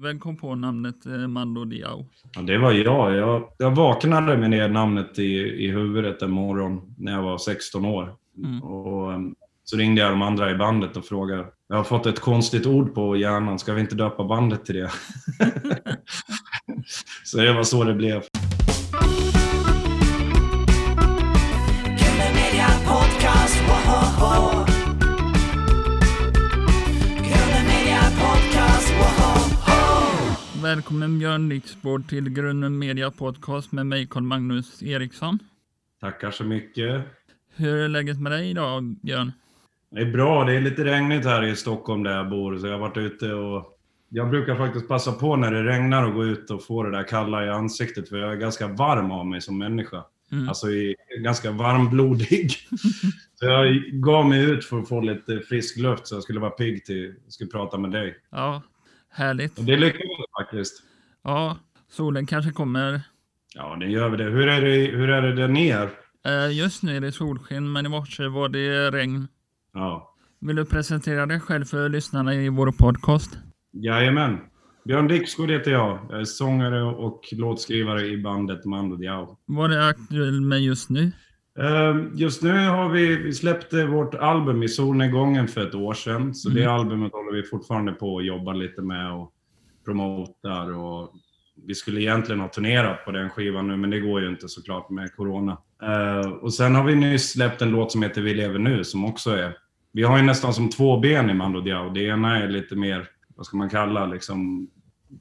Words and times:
Vem 0.00 0.20
kom 0.20 0.36
på 0.36 0.54
namnet 0.54 1.06
eh, 1.06 1.28
Mando 1.28 1.64
Diao? 1.64 2.06
Ja, 2.34 2.42
det 2.42 2.58
var 2.58 2.72
jag. 2.72 3.14
jag. 3.14 3.52
Jag 3.58 3.70
vaknade 3.70 4.36
med 4.36 4.50
det 4.50 4.68
namnet 4.68 5.18
i, 5.18 5.32
i 5.64 5.70
huvudet 5.70 6.22
en 6.22 6.30
morgon 6.30 6.94
när 6.98 7.12
jag 7.12 7.22
var 7.22 7.38
16 7.38 7.84
år. 7.84 8.14
Mm. 8.44 8.62
Och, 8.62 9.12
um, 9.12 9.34
så 9.64 9.76
ringde 9.76 10.00
jag 10.00 10.10
de 10.10 10.22
andra 10.22 10.50
i 10.50 10.54
bandet 10.54 10.96
och 10.96 11.04
frågade. 11.04 11.46
Jag 11.68 11.76
har 11.76 11.84
fått 11.84 12.06
ett 12.06 12.20
konstigt 12.20 12.66
ord 12.66 12.94
på 12.94 13.16
hjärnan, 13.16 13.58
ska 13.58 13.72
vi 13.72 13.80
inte 13.80 13.94
döpa 13.94 14.24
bandet 14.24 14.64
till 14.64 14.74
det? 14.74 14.90
så 17.24 17.38
det 17.38 17.52
var 17.52 17.64
så 17.64 17.84
det 17.84 17.94
blev. 17.94 18.22
Välkommen 30.68 31.18
Björn 31.18 31.48
Dixborg 31.48 32.04
till 32.04 32.30
Grunden 32.30 32.78
Media 32.78 33.10
Podcast 33.10 33.72
med 33.72 33.86
mig 33.86 34.06
Carl 34.06 34.22
Magnus 34.22 34.82
Eriksson. 34.82 35.38
Tackar 36.00 36.30
så 36.30 36.44
mycket. 36.44 37.04
Hur 37.54 37.76
är 37.76 37.88
läget 37.88 38.20
med 38.20 38.32
dig 38.32 38.50
idag 38.50 38.96
Björn? 39.02 39.32
Det 39.90 40.00
är 40.00 40.12
bra. 40.12 40.44
Det 40.44 40.52
är 40.56 40.60
lite 40.60 40.84
regnigt 40.84 41.24
här 41.24 41.42
i 41.42 41.56
Stockholm 41.56 42.02
där 42.02 42.16
jag 42.16 42.30
bor, 42.30 42.58
så 42.58 42.66
jag 42.66 42.72
har 42.72 42.80
varit 42.80 42.96
ute 42.96 43.32
och 43.32 43.78
jag 44.08 44.30
brukar 44.30 44.56
faktiskt 44.56 44.88
passa 44.88 45.12
på 45.12 45.36
när 45.36 45.52
det 45.52 45.64
regnar 45.64 46.06
och 46.06 46.14
gå 46.14 46.24
ut 46.24 46.50
och 46.50 46.64
få 46.64 46.82
det 46.82 46.90
där 46.90 47.08
kalla 47.08 47.46
i 47.46 47.48
ansiktet, 47.48 48.08
för 48.08 48.16
jag 48.16 48.32
är 48.32 48.36
ganska 48.36 48.66
varm 48.68 49.10
av 49.10 49.26
mig 49.26 49.40
som 49.40 49.58
människa. 49.58 50.04
Mm. 50.32 50.48
Alltså 50.48 50.70
i, 50.70 50.96
ganska 51.18 51.50
varmblodig. 51.50 52.50
så 53.34 53.44
jag 53.44 53.74
gav 53.92 54.28
mig 54.28 54.44
ut 54.44 54.64
för 54.64 54.78
att 54.78 54.88
få 54.88 55.00
lite 55.00 55.40
frisk 55.40 55.76
luft 55.76 56.06
så 56.06 56.14
jag 56.14 56.22
skulle 56.22 56.40
vara 56.40 56.50
pigg 56.50 56.84
till 56.84 57.14
skulle 57.28 57.50
prata 57.50 57.78
med 57.78 57.90
dig. 57.90 58.16
Ja, 58.30 58.62
härligt. 59.18 59.66
Det 59.66 59.76
lyckades 59.76 60.08
faktiskt. 60.40 60.82
Ja, 61.24 61.56
solen 61.88 62.26
kanske 62.26 62.50
kommer. 62.52 63.00
Ja, 63.54 63.76
det 63.80 63.86
gör 63.86 64.08
vi 64.08 64.16
det. 64.16 64.24
Hur 64.24 64.48
är 64.48 64.60
det, 64.62 64.96
hur 64.96 65.10
är 65.10 65.22
det 65.22 65.34
där 65.34 65.48
nere? 65.48 65.90
Eh, 66.26 66.56
Just 66.56 66.82
nu 66.82 66.96
är 66.96 67.00
det 67.00 67.12
solsken, 67.12 67.72
men 67.72 67.86
i 67.86 67.88
morse 67.88 68.26
var 68.28 68.48
det 68.48 68.90
regn. 68.90 69.28
Ja. 69.74 70.14
Vill 70.40 70.56
du 70.56 70.64
presentera 70.64 71.26
dig 71.26 71.40
själv 71.40 71.64
för 71.64 71.88
lyssnarna 71.88 72.34
i 72.34 72.48
vår 72.48 72.72
podcast? 72.72 73.38
Jajamän. 73.72 74.38
Björn 74.84 75.08
Dixgård 75.08 75.50
heter 75.50 75.70
jag. 75.70 76.06
Jag 76.10 76.20
är 76.20 76.24
sångare 76.24 76.82
och 76.82 77.20
låtskrivare 77.32 78.06
i 78.06 78.22
bandet 78.22 78.64
Mando 78.64 78.96
Diao. 78.96 79.38
Vad 79.46 79.72
är 79.72 79.88
aktuell 79.90 80.40
med 80.40 80.60
just 80.60 80.90
nu? 80.90 81.12
Eh, 81.60 81.96
Just 82.14 82.42
nu 82.42 82.68
har 82.68 82.88
vi, 82.88 83.16
vi 83.16 83.32
släppte 83.32 83.86
vårt 83.86 84.14
album 84.14 84.62
i 84.62 84.68
solnedgången 84.68 85.48
för 85.48 85.66
ett 85.66 85.74
år 85.74 85.94
sedan. 85.94 86.34
Så 86.34 86.48
det 86.48 86.66
albumet 86.66 87.12
håller 87.12 87.32
vi 87.32 87.42
fortfarande 87.42 87.92
på 87.92 88.14
och 88.14 88.22
jobbar 88.22 88.54
lite 88.54 88.82
med 88.82 89.12
och 89.12 89.32
promotar. 89.84 90.76
Och 90.76 91.12
vi 91.66 91.74
skulle 91.74 92.00
egentligen 92.00 92.40
ha 92.40 92.48
turnerat 92.48 93.04
på 93.04 93.12
den 93.12 93.30
skivan 93.30 93.68
nu, 93.68 93.76
men 93.76 93.90
det 93.90 94.00
går 94.00 94.20
ju 94.20 94.28
inte 94.28 94.48
såklart 94.48 94.90
med 94.90 95.14
corona. 95.16 95.58
Eh, 95.82 96.30
och 96.30 96.54
sen 96.54 96.74
har 96.74 96.84
vi 96.84 96.94
nyss 96.94 97.32
släppt 97.32 97.62
en 97.62 97.70
låt 97.70 97.92
som 97.92 98.02
heter 98.02 98.22
Vi 98.22 98.34
lever 98.34 98.58
nu, 98.58 98.84
som 98.84 99.04
också 99.04 99.30
är... 99.30 99.56
Vi 99.92 100.02
har 100.02 100.16
ju 100.16 100.22
nästan 100.22 100.54
som 100.54 100.70
två 100.70 100.98
ben 101.00 101.30
i 101.30 101.34
Mando 101.34 101.60
Diao. 101.60 101.90
Det 101.90 102.02
ena 102.02 102.38
är 102.38 102.48
lite 102.48 102.76
mer, 102.76 103.08
vad 103.36 103.46
ska 103.46 103.56
man 103.56 103.70
kalla, 103.70 104.06
liksom 104.06 104.68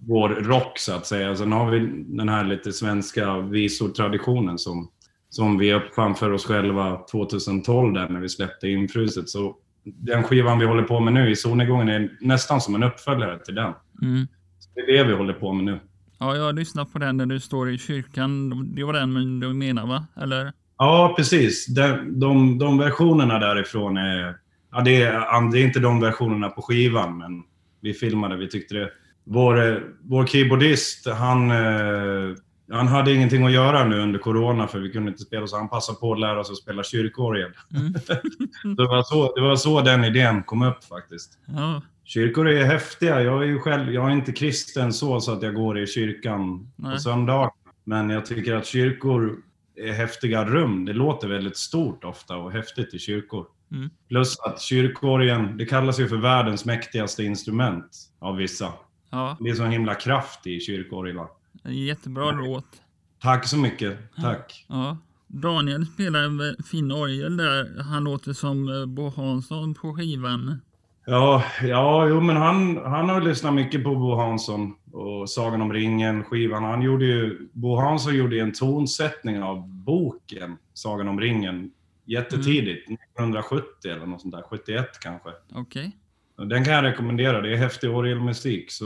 vår 0.07 0.29
rock 0.29 0.79
så 0.79 0.93
att 0.93 1.05
säga. 1.05 1.35
Sen 1.35 1.51
har 1.51 1.71
vi 1.71 1.79
den 2.07 2.29
här 2.29 2.43
lite 2.43 2.71
svenska 2.71 3.39
visortraditionen 3.39 4.57
som 4.57 4.89
som 5.29 5.57
vi 5.57 5.73
uppfann 5.73 6.15
för 6.15 6.31
oss 6.31 6.45
själva 6.45 6.97
2012 7.11 7.93
där 7.93 8.09
när 8.09 8.19
vi 8.19 8.29
släppte 8.29 8.67
Infruset. 8.67 9.29
Så 9.29 9.55
den 9.83 10.23
skivan 10.23 10.59
vi 10.59 10.65
håller 10.65 10.83
på 10.83 10.99
med 10.99 11.13
nu 11.13 11.31
i 11.31 11.35
solnedgången 11.35 11.89
är 11.89 12.17
nästan 12.21 12.61
som 12.61 12.75
en 12.75 12.83
uppföljare 12.83 13.39
till 13.39 13.55
den. 13.55 13.73
Mm. 14.01 14.27
Det 14.75 14.81
är 14.81 14.97
det 14.97 15.03
vi 15.03 15.13
håller 15.13 15.33
på 15.33 15.53
med 15.53 15.65
nu. 15.65 15.79
Ja, 16.19 16.35
jag 16.35 16.43
har 16.43 16.53
lyssnat 16.53 16.93
på 16.93 16.99
den 16.99 17.17
när 17.17 17.25
du 17.25 17.39
står 17.39 17.71
i 17.71 17.77
kyrkan. 17.77 18.49
Det 18.75 18.83
var 18.83 18.93
den 18.93 19.39
du 19.39 19.53
menar 19.53 19.87
va? 19.87 20.05
Eller? 20.21 20.51
Ja, 20.77 21.13
precis. 21.17 21.65
De, 21.67 22.19
de, 22.19 22.57
de 22.57 22.77
versionerna 22.77 23.39
därifrån 23.39 23.97
är... 23.97 24.35
Ja, 24.71 24.81
det, 24.81 25.01
är 25.01 25.51
det 25.51 25.59
är 25.59 25.63
inte 25.63 25.79
de 25.79 25.99
versionerna 25.99 26.49
på 26.49 26.61
skivan, 26.61 27.17
men 27.17 27.43
vi 27.81 27.93
filmade, 27.93 28.37
vi 28.37 28.49
tyckte 28.49 28.75
det. 28.75 28.89
Vår, 29.23 29.67
eh, 29.67 29.77
vår 30.01 30.25
keyboardist, 30.25 31.07
han, 31.07 31.51
eh, 31.51 32.35
han 32.69 32.87
hade 32.87 33.13
ingenting 33.13 33.45
att 33.45 33.51
göra 33.51 33.83
nu 33.83 33.99
under 34.01 34.19
corona 34.19 34.67
för 34.67 34.79
vi 34.79 34.91
kunde 34.91 35.11
inte 35.11 35.23
spela, 35.23 35.47
så 35.47 35.57
han 35.57 35.69
passade 35.69 35.99
på 35.99 36.13
att 36.13 36.19
lära 36.19 36.43
sig 36.43 36.53
att 36.53 36.57
spela 36.57 36.83
kyrkorgel. 36.83 37.51
Mm. 37.75 37.93
det, 38.75 38.83
var 38.83 39.03
så, 39.03 39.33
det 39.35 39.41
var 39.41 39.55
så 39.55 39.81
den 39.81 40.03
idén 40.03 40.43
kom 40.43 40.61
upp 40.61 40.83
faktiskt. 40.83 41.39
Ja, 41.45 41.81
Kyrkor 42.07 42.49
är 42.49 42.65
häftiga. 42.65 43.21
Jag 43.21 43.43
är 43.43 43.47
ju 43.47 43.59
själv, 43.59 43.93
jag 43.93 44.07
är 44.07 44.13
inte 44.13 44.31
kristen 44.31 44.93
så, 44.93 45.21
så 45.21 45.31
att 45.31 45.41
jag 45.43 45.53
går 45.53 45.79
i 45.79 45.87
kyrkan 45.87 46.71
Nej. 46.75 46.93
på 46.93 46.99
söndag. 46.99 47.51
Men 47.83 48.09
jag 48.09 48.25
tycker 48.25 48.55
att 48.55 48.65
kyrkor 48.65 49.37
är 49.75 49.91
häftiga 49.91 50.45
rum. 50.45 50.85
Det 50.85 50.93
låter 50.93 51.27
väldigt 51.27 51.57
stort 51.57 52.03
ofta 52.03 52.37
och 52.37 52.51
häftigt 52.51 52.93
i 52.93 52.99
kyrkor. 52.99 53.45
Mm. 53.71 53.89
Plus 54.09 54.39
att 54.39 54.61
kyrkorgen, 54.61 55.57
det 55.57 55.65
kallas 55.65 55.99
ju 55.99 56.07
för 56.07 56.17
världens 56.17 56.65
mäktigaste 56.65 57.23
instrument 57.23 57.97
av 58.19 58.35
vissa. 58.35 58.73
ja. 59.09 59.37
Det 59.39 59.49
är 59.49 59.55
så 59.55 59.65
himla 59.65 59.95
kraft 59.95 60.47
i 60.47 60.59
kyrkorglar. 60.59 61.27
En 61.63 61.77
jättebra 61.77 62.31
låt. 62.31 62.81
Tack 63.21 63.47
så 63.47 63.57
mycket. 63.57 63.97
Tack. 64.21 64.65
Ja. 64.67 64.97
Daniel 65.27 65.85
spelar 65.85 66.23
en 66.23 66.63
fin 66.63 66.91
orgel 66.91 67.37
där. 67.37 67.81
Han 67.83 68.03
låter 68.03 68.33
som 68.33 68.69
eh, 68.69 68.85
Bo 68.85 69.09
Hansson 69.09 69.73
på 69.73 69.93
skivan. 69.93 70.61
Ja, 71.05 71.43
ja 71.61 72.07
jo, 72.07 72.21
men 72.21 72.37
han, 72.37 72.77
han 72.77 73.09
har 73.09 73.21
lyssnat 73.21 73.53
mycket 73.53 73.83
på 73.83 73.95
Bo 73.95 74.15
Hansson 74.15 74.75
och 74.91 75.29
Sagan 75.29 75.61
om 75.61 75.73
ringen, 75.73 76.23
skivan. 76.23 76.63
Han 76.63 76.81
gjorde 76.81 77.05
ju, 77.05 77.49
Bo 77.53 77.75
Hansson 77.75 78.15
gjorde 78.15 78.39
en 78.39 78.53
tonsättning 78.53 79.43
av 79.43 79.67
boken 79.67 80.57
Sagan 80.73 81.07
om 81.07 81.19
ringen 81.19 81.71
jättetidigt, 82.05 82.89
1970 82.89 83.91
eller 83.91 84.05
något 84.05 84.21
sånt 84.21 84.33
där, 84.33 84.41
71 84.41 84.85
kanske. 85.01 85.29
Okej. 85.53 85.85
Och 85.87 86.06
Den 86.37 86.65
kan 86.65 86.73
jag 86.73 86.83
rekommendera, 86.83 87.41
det 87.41 87.53
är 87.53 87.57
häftig 87.57 87.89
orgelmusik. 87.89 88.71
Så 88.71 88.85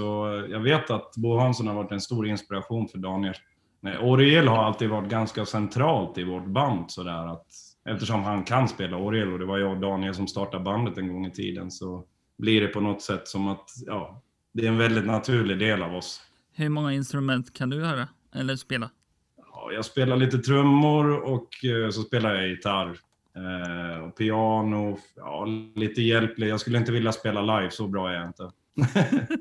jag 0.49 0.59
vet 0.59 0.89
att 0.89 1.13
Bo 1.15 1.37
Hansson 1.37 1.67
har 1.67 1.75
varit 1.75 1.91
en 1.91 2.01
stor 2.01 2.27
inspiration 2.27 2.87
för 2.87 2.97
Daniel. 2.97 3.33
Nej, 3.81 3.97
orgel 3.97 4.47
har 4.47 4.63
alltid 4.63 4.89
varit 4.89 5.09
ganska 5.09 5.45
centralt 5.45 6.17
i 6.17 6.23
vårt 6.23 6.45
band 6.45 6.91
sådär 6.91 7.33
att 7.33 7.45
eftersom 7.89 8.23
han 8.23 8.43
kan 8.43 8.67
spela 8.67 8.97
orgel 8.97 9.33
och 9.33 9.39
det 9.39 9.45
var 9.45 9.57
jag 9.57 9.71
och 9.71 9.79
Daniel 9.79 10.13
som 10.13 10.27
startade 10.27 10.63
bandet 10.63 10.97
en 10.97 11.13
gång 11.13 11.25
i 11.25 11.31
tiden 11.31 11.71
så 11.71 12.05
blir 12.37 12.61
det 12.61 12.67
på 12.67 12.79
något 12.79 13.01
sätt 13.01 13.27
som 13.27 13.47
att, 13.47 13.69
ja, 13.85 14.21
det 14.53 14.65
är 14.65 14.67
en 14.67 14.77
väldigt 14.77 15.05
naturlig 15.05 15.59
del 15.59 15.83
av 15.83 15.95
oss. 15.95 16.21
Hur 16.53 16.69
många 16.69 16.93
instrument 16.93 17.53
kan 17.53 17.69
du 17.69 17.83
höra? 17.83 18.07
Eller 18.35 18.55
spela? 18.55 18.89
Ja, 19.37 19.71
jag 19.73 19.85
spelar 19.85 20.17
lite 20.17 20.37
trummor 20.37 21.11
och 21.11 21.65
eh, 21.65 21.89
så 21.89 22.01
spelar 22.01 22.35
jag 22.35 22.49
gitarr. 22.49 22.97
Eh, 23.35 24.03
och 24.03 24.17
piano, 24.17 24.97
ja, 25.15 25.45
lite 25.75 26.01
hjälplig. 26.01 26.47
Jag 26.47 26.59
skulle 26.59 26.77
inte 26.77 26.91
vilja 26.91 27.11
spela 27.11 27.41
live, 27.59 27.71
så 27.71 27.87
bra 27.87 28.09
är 28.09 28.13
jag 28.13 28.27
inte. 28.27 28.51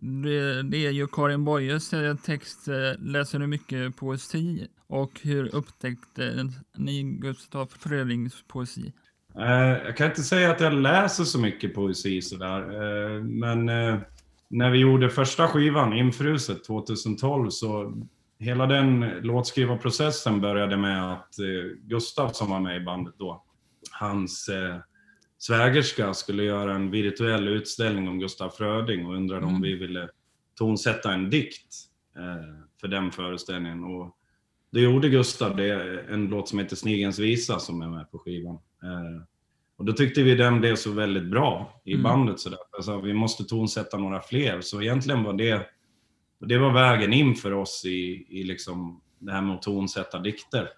Det, 0.00 0.62
det 0.62 0.86
är 0.86 0.90
ju 0.90 1.06
Karin 1.06 1.44
Boyes 1.44 1.92
eh, 1.92 2.16
text. 2.16 2.68
eh, 2.68 2.74
Läser 2.98 3.38
du 3.38 3.46
mycket 3.46 3.96
poesi? 3.96 4.66
Och 4.86 5.20
hur 5.22 5.54
upptäckte 5.54 6.48
ni 6.76 7.02
Gustaf 7.02 7.70
Frödings 7.70 8.44
poesi? 8.48 8.92
Eh, 9.38 9.68
jag 9.84 9.96
kan 9.96 10.06
inte 10.06 10.22
säga 10.22 10.50
att 10.50 10.60
jag 10.60 10.72
läser 10.72 11.24
så 11.24 11.38
mycket 11.40 11.74
poesi 11.74 12.22
sådär, 12.22 12.60
men 13.20 13.66
när 14.48 14.70
vi 14.70 14.78
gjorde 14.78 15.10
första 15.10 15.48
skivan, 15.48 15.92
Infruset 15.92 16.64
2012, 16.64 17.50
så 17.50 18.02
hela 18.38 18.66
den 18.66 19.00
låtskrivarprocessen 19.22 20.40
började 20.40 20.76
med 20.76 21.12
att 21.12 21.38
eh, 21.38 21.46
Gustav 21.82 22.28
som 22.28 22.50
var 22.50 22.60
med 22.60 22.76
i 22.76 22.84
bandet 22.84 23.14
då, 23.18 23.44
hans 23.90 24.48
eh, 24.48 24.76
svägerska 25.38 26.14
skulle 26.14 26.42
göra 26.42 26.74
en 26.74 26.90
virtuell 26.90 27.48
utställning 27.48 28.08
om 28.08 28.18
Gustaf 28.18 28.54
Fröding 28.56 29.06
och 29.06 29.14
undrade 29.14 29.42
om 29.46 29.50
Mm. 29.50 29.62
vi 29.62 29.74
ville 29.74 30.08
tonsätta 30.58 31.12
en 31.12 31.30
dikt 31.30 31.74
eh, 32.16 32.64
för 32.80 32.88
den 32.88 33.10
föreställningen. 33.12 33.84
Och 33.84 34.16
det 34.72 34.80
gjorde 34.80 35.08
Gustav, 35.08 35.56
det 35.56 35.64
är 35.64 36.06
en 36.10 36.26
låt 36.28 36.48
som 36.48 36.58
heter 36.58 36.76
Snigens 36.76 37.18
visa 37.18 37.58
som 37.58 37.82
är 37.82 37.88
med 37.88 38.10
på 38.10 38.18
skivan. 38.18 38.54
Eh, 38.82 39.22
och 39.78 39.84
då 39.84 39.92
tyckte 39.92 40.22
vi 40.22 40.34
den 40.34 40.60
blev 40.60 40.76
så 40.76 40.92
väldigt 40.92 41.24
bra 41.30 41.80
i 41.84 41.92
Mm. 41.92 42.02
bandet 42.02 42.40
sådär. 42.40 42.58
Alltså, 42.76 43.00
vi 43.00 43.12
måste 43.14 43.44
tonsätta 43.44 43.96
några 43.98 44.20
fler. 44.20 44.60
Så 44.60 44.82
egentligen 44.82 45.22
var 45.22 45.32
det, 45.32 45.66
det 46.38 46.58
var 46.58 46.72
vägen 46.72 47.12
in 47.12 47.34
för 47.34 47.52
oss 47.52 47.84
i, 47.84 48.26
i 48.40 48.44
liksom 48.44 49.00
det 49.18 49.32
här 49.32 49.42
med 49.42 49.54
att 49.56 49.62
tonsätta 49.62 50.18
dikter. 50.18 50.68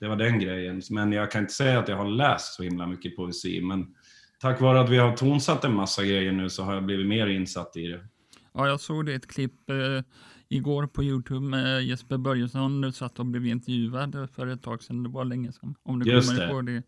Det 0.00 0.08
var 0.08 0.16
den 0.16 0.38
grejen. 0.38 0.82
Men 0.90 1.12
jag 1.12 1.30
kan 1.30 1.40
inte 1.40 1.52
säga 1.54 1.78
att 1.78 1.88
jag 1.88 1.96
har 1.96 2.08
läst 2.10 2.54
så 2.54 2.62
himla 2.62 2.86
mycket 2.86 3.16
poesi. 3.16 3.60
Men 3.60 3.94
tack 4.40 4.60
vare 4.60 4.80
att 4.80 4.90
vi 4.90 4.96
har 4.98 5.16
tonsatt 5.16 5.64
en 5.64 5.74
massa 5.74 6.04
grejer 6.04 6.32
nu 6.32 6.50
så 6.50 6.62
har 6.62 6.74
jag 6.74 6.84
blivit 6.84 7.06
mer 7.06 7.26
insatt 7.26 7.76
i 7.76 7.86
det. 7.86 8.06
Ja, 8.52 8.66
jag 8.68 8.80
såg 8.80 9.06
det 9.06 9.14
ett 9.14 9.26
klipp 9.26 9.70
eh, 9.70 10.04
igår 10.48 10.86
på 10.86 11.02
Youtube 11.04 11.40
med 11.46 11.82
Jesper 11.84 12.18
Börjesson. 12.18 12.80
Du 12.80 12.92
satt 12.92 13.18
och 13.18 13.26
blev 13.26 13.46
intervjuad 13.46 14.28
för 14.34 14.46
ett 14.46 14.62
tag 14.62 14.82
sedan. 14.82 15.02
Det 15.02 15.08
var 15.08 15.24
länge 15.24 15.52
sedan. 15.52 15.74
Om 15.82 15.98
du 15.98 16.10
Just 16.10 16.28
kommer 16.28 16.40
det. 16.46 16.52
ihåg 16.52 16.66
det. 16.66 16.82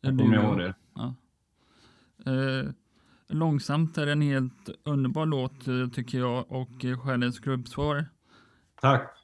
Jag 0.00 0.18
kommer 0.18 0.38
och- 0.38 0.44
ihåg 0.44 0.58
det. 0.58 0.74
Ja. 0.94 1.14
Eh, 2.26 2.70
Långsamt 3.28 3.98
är 3.98 4.06
en 4.06 4.22
helt 4.22 4.68
underbar 4.84 5.26
låt 5.26 5.68
eh, 5.68 5.88
tycker 5.88 6.18
jag 6.18 6.52
och 6.52 6.84
eh, 6.84 6.98
Själens 7.00 7.38
grubbsvar. 7.40 8.06
Tack. 8.80 9.18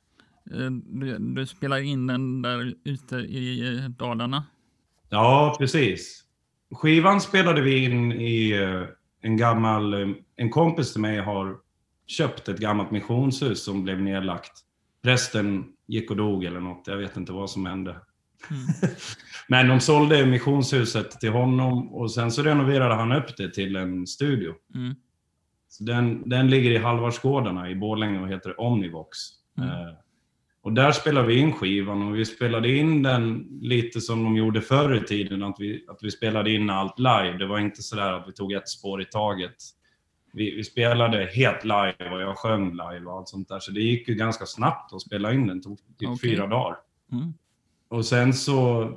Eh, 0.50 0.70
Du, 0.70 1.18
du 1.18 1.46
spelar 1.46 1.78
in 1.78 2.06
den 2.06 2.42
där 2.42 2.74
ute 2.84 3.16
i 3.16 3.88
Dalarna. 3.98 4.44
Ja, 5.08 5.56
precis. 5.58 6.24
Skivan 6.70 7.20
spelade 7.20 7.60
vi 7.62 7.84
in 7.84 8.12
i 8.12 8.52
en 9.20 9.36
gammal... 9.36 10.14
En 10.36 10.50
kompis 10.50 10.92
till 10.92 11.00
mig 11.00 11.20
har 11.20 11.56
köpt 12.06 12.48
ett 12.48 12.58
gammalt 12.58 12.90
missionshus 12.90 13.64
som 13.64 13.82
blev 13.84 14.00
nedlagt. 14.00 14.52
Prästen 15.02 15.64
gick 15.86 16.10
och 16.10 16.16
dog 16.16 16.44
eller 16.44 16.60
något. 16.60 16.86
Jag 16.86 16.96
vet 16.96 17.16
inte 17.16 17.32
vad 17.32 17.50
som 17.50 17.66
hände. 17.66 17.96
Men 19.48 19.68
de 19.68 19.80
sålde 19.80 20.26
missionshuset 20.26 21.10
till 21.10 21.30
honom 21.30 21.94
och 21.94 22.12
sen 22.12 22.30
så 22.30 22.42
renoverade 22.42 22.94
han 22.94 23.12
upp 23.12 23.36
det 23.36 23.54
till 23.54 23.76
en 23.76 24.06
studio. 24.06 24.54
Mm. 24.74 24.94
Den, 25.80 26.28
den 26.28 26.50
ligger 26.50 26.70
i 26.70 26.78
Halvarsgårdarna 26.78 27.70
i 27.70 27.74
Borlänge 27.74 28.20
och 28.20 28.28
heter 28.28 28.60
Omnivox. 28.60 29.18
Mm. 29.58 29.70
Eh, 29.70 29.94
och 30.62 30.72
där 30.72 30.92
spelade 30.92 31.26
vi 31.26 31.38
in 31.38 31.52
skivan 31.52 32.02
och 32.02 32.18
vi 32.18 32.24
spelade 32.24 32.76
in 32.76 33.02
den 33.02 33.46
lite 33.60 34.00
som 34.00 34.24
de 34.24 34.36
gjorde 34.36 34.60
förr 34.60 34.94
i 34.94 35.00
tiden, 35.00 35.42
att 35.42 35.56
vi, 35.58 35.84
att 35.88 35.98
vi 36.02 36.10
spelade 36.10 36.50
in 36.50 36.70
allt 36.70 36.98
live. 36.98 37.36
Det 37.38 37.46
var 37.46 37.58
inte 37.58 37.82
sådär 37.82 38.12
att 38.12 38.28
vi 38.28 38.32
tog 38.32 38.52
ett 38.52 38.68
spår 38.68 39.02
i 39.02 39.04
taget. 39.04 39.54
Vi, 40.32 40.56
vi 40.56 40.64
spelade 40.64 41.30
helt 41.34 41.64
live 41.64 42.10
och 42.14 42.20
jag 42.20 42.38
sjöng 42.38 42.70
live 42.70 43.06
och 43.06 43.18
allt 43.18 43.28
sånt 43.28 43.48
där. 43.48 43.60
Så 43.60 43.70
det 43.70 43.80
gick 43.80 44.08
ju 44.08 44.14
ganska 44.14 44.46
snabbt 44.46 44.92
att 44.92 45.00
spela 45.00 45.32
in 45.32 45.46
den, 45.46 45.56
det 45.56 45.62
tog 45.62 45.78
typ 45.78 46.08
Okej. 46.08 46.30
fyra 46.30 46.46
dagar. 46.46 46.76
Mm. 47.12 47.34
Och 47.94 48.04
sen 48.04 48.34
så 48.34 48.90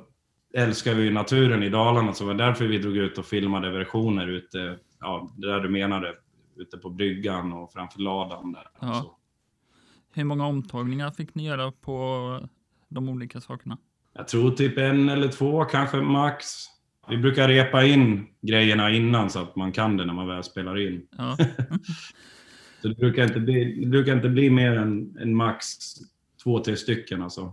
älskar 0.54 0.94
vi 0.94 1.10
naturen 1.10 1.62
i 1.62 1.68
Dalarna, 1.68 2.12
så 2.12 2.24
det 2.24 2.28
var 2.28 2.46
därför 2.46 2.66
vi 2.66 2.78
drog 2.78 2.96
ut 2.96 3.18
och 3.18 3.26
filmade 3.26 3.70
versioner 3.70 4.26
ute, 4.26 4.78
ja, 5.00 5.30
det 5.36 5.46
där 5.46 5.60
du 5.60 5.68
menade, 5.68 6.14
ute 6.56 6.78
på 6.78 6.90
bryggan 6.90 7.52
och 7.52 7.72
framför 7.72 8.00
ladan 8.00 8.52
där. 8.52 8.66
Ja. 8.80 8.94
Så. 9.02 9.16
Hur 10.12 10.24
många 10.24 10.46
omtagningar 10.46 11.10
fick 11.10 11.34
ni 11.34 11.46
göra 11.46 11.72
på 11.72 12.48
de 12.88 13.08
olika 13.08 13.40
sakerna? 13.40 13.78
Jag 14.12 14.28
tror 14.28 14.50
typ 14.50 14.78
en 14.78 15.08
eller 15.08 15.28
två 15.28 15.64
kanske 15.64 15.96
max. 15.96 16.46
Vi 17.08 17.16
brukar 17.16 17.48
repa 17.48 17.84
in 17.84 18.26
grejerna 18.40 18.90
innan 18.90 19.30
så 19.30 19.42
att 19.42 19.56
man 19.56 19.72
kan 19.72 19.96
det 19.96 20.04
när 20.04 20.14
man 20.14 20.26
väl 20.28 20.44
spelar 20.44 20.78
in. 20.88 21.06
Ja. 21.18 21.36
Så 22.82 22.88
det 22.88 22.94
brukar 22.94 23.22
inte 23.22 23.40
bli, 23.40 23.86
brukar 23.86 24.16
inte 24.16 24.28
bli 24.28 24.50
mer 24.50 24.72
än, 24.72 25.16
än 25.20 25.34
max 25.34 25.66
två, 26.42 26.64
tre 26.64 26.76
stycken 26.76 27.22
alltså. 27.22 27.52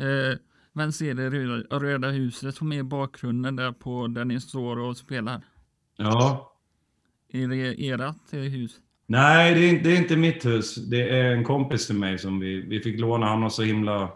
Eh, 0.00 0.38
vem 0.76 0.92
ser 0.92 1.14
det 1.14 1.30
röda, 1.30 1.78
röda 1.78 2.10
huset 2.10 2.54
som 2.54 2.72
är 2.72 2.78
i 2.78 2.82
bakgrunden 2.82 3.56
där 3.56 3.72
på 3.72 4.06
där 4.06 4.24
ni 4.24 4.40
står 4.40 4.78
och 4.78 4.96
spelar? 4.96 5.42
Ja. 5.96 6.52
Är 7.32 7.48
det 7.48 7.90
ert 7.90 8.32
hus? 8.32 8.80
Nej, 9.06 9.54
det 9.54 9.60
är, 9.60 9.84
det 9.84 9.92
är 9.92 9.98
inte 9.98 10.16
mitt 10.16 10.46
hus. 10.46 10.74
Det 10.74 11.08
är 11.08 11.32
en 11.32 11.44
kompis 11.44 11.86
till 11.86 11.96
mig 11.96 12.18
som 12.18 12.40
vi, 12.40 12.60
vi 12.60 12.80
fick 12.80 13.00
låna. 13.00 13.26
Han 13.26 13.42
har 13.42 13.50
så 13.50 13.62
himla 13.62 14.10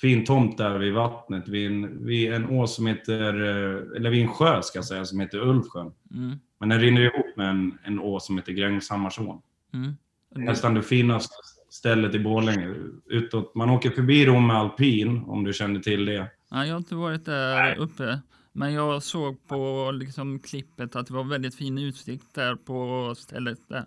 fin 0.00 0.24
tomt 0.24 0.58
där 0.58 0.78
vid 0.78 0.94
vattnet. 0.94 1.48
Vid 1.48 1.66
en, 1.66 2.06
vid 2.06 2.32
en 2.32 2.46
å 2.46 2.66
som 2.66 2.86
heter, 2.86 3.34
eh, 3.34 3.96
eller 3.96 4.10
vid 4.10 4.22
en 4.22 4.28
sjö 4.28 4.62
ska 4.62 4.78
jag 4.78 4.84
säga, 4.84 5.04
som 5.04 5.20
heter 5.20 5.38
Ulvsjön. 5.38 5.92
Mm. 6.14 6.38
Men 6.60 6.68
den 6.68 6.80
rinner 6.80 7.00
ihop 7.00 7.36
med 7.36 7.50
en, 7.50 7.78
en 7.84 7.98
å 7.98 8.20
som 8.20 8.38
heter 8.38 8.52
Grängshammarsån. 8.52 9.42
Mm. 9.74 9.96
Nästan 10.34 10.74
det 10.74 10.82
finaste 10.82 11.34
stället 11.70 12.14
i 12.14 12.18
Borlänge. 12.18 12.74
Utåt, 13.06 13.54
man 13.54 13.70
åker 13.70 13.90
förbi 13.90 14.26
Romme 14.26 14.52
Alpin, 14.52 15.22
om 15.26 15.44
du 15.44 15.52
känner 15.52 15.80
till 15.80 16.04
det. 16.04 16.30
Nej, 16.50 16.66
jag 16.68 16.74
har 16.74 16.78
inte 16.78 16.94
varit 16.94 17.24
där 17.24 17.78
uppe. 17.78 18.20
Men 18.52 18.72
jag 18.72 19.02
såg 19.02 19.48
på 19.48 19.90
liksom, 19.94 20.38
klippet 20.40 20.96
att 20.96 21.06
det 21.06 21.14
var 21.14 21.24
väldigt 21.24 21.54
fin 21.54 21.78
utsikt 21.78 22.34
där 22.34 22.54
på 22.56 23.14
stället 23.16 23.58
där. 23.68 23.84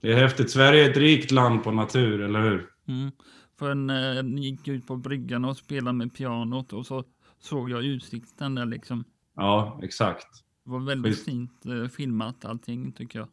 Det 0.00 0.12
är 0.12 0.16
häftigt. 0.16 0.50
Sverige 0.50 0.86
är 0.86 0.90
ett 0.90 0.96
rikt 0.96 1.30
land 1.30 1.64
på 1.64 1.70
natur, 1.70 2.20
eller 2.20 2.42
hur? 2.42 2.66
Mm. 2.88 3.10
För 3.58 3.74
när 3.74 4.22
ni 4.22 4.40
gick 4.48 4.68
ut 4.68 4.86
på 4.86 4.96
bryggan 4.96 5.44
och 5.44 5.56
spelade 5.56 5.96
med 5.96 6.14
pianot 6.14 6.72
och 6.72 6.86
så 6.86 7.04
såg 7.40 7.70
jag 7.70 7.84
utsikten 7.84 8.54
där 8.54 8.66
liksom. 8.66 9.04
Ja, 9.36 9.80
exakt. 9.82 10.26
Det 10.64 10.70
var 10.70 10.80
väldigt 10.80 11.12
Schysst. 11.12 11.24
fint 11.24 11.66
eh, 11.66 11.88
filmat 11.88 12.44
allting 12.44 12.92
tycker 12.92 13.18
jag. 13.18 13.28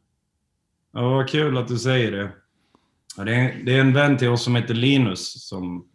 Ja, 0.91 1.09
vad 1.09 1.29
kul 1.29 1.57
att 1.57 1.67
du 1.67 1.77
säger 1.77 2.11
det. 2.11 2.31
Ja, 3.17 3.23
det, 3.23 3.35
är, 3.35 3.63
det 3.63 3.73
är 3.73 3.79
en 3.79 3.93
vän 3.93 4.17
till 4.17 4.29
oss 4.29 4.43
som 4.43 4.55
heter 4.55 4.73
Linus 4.73 5.47
som, 5.47 5.85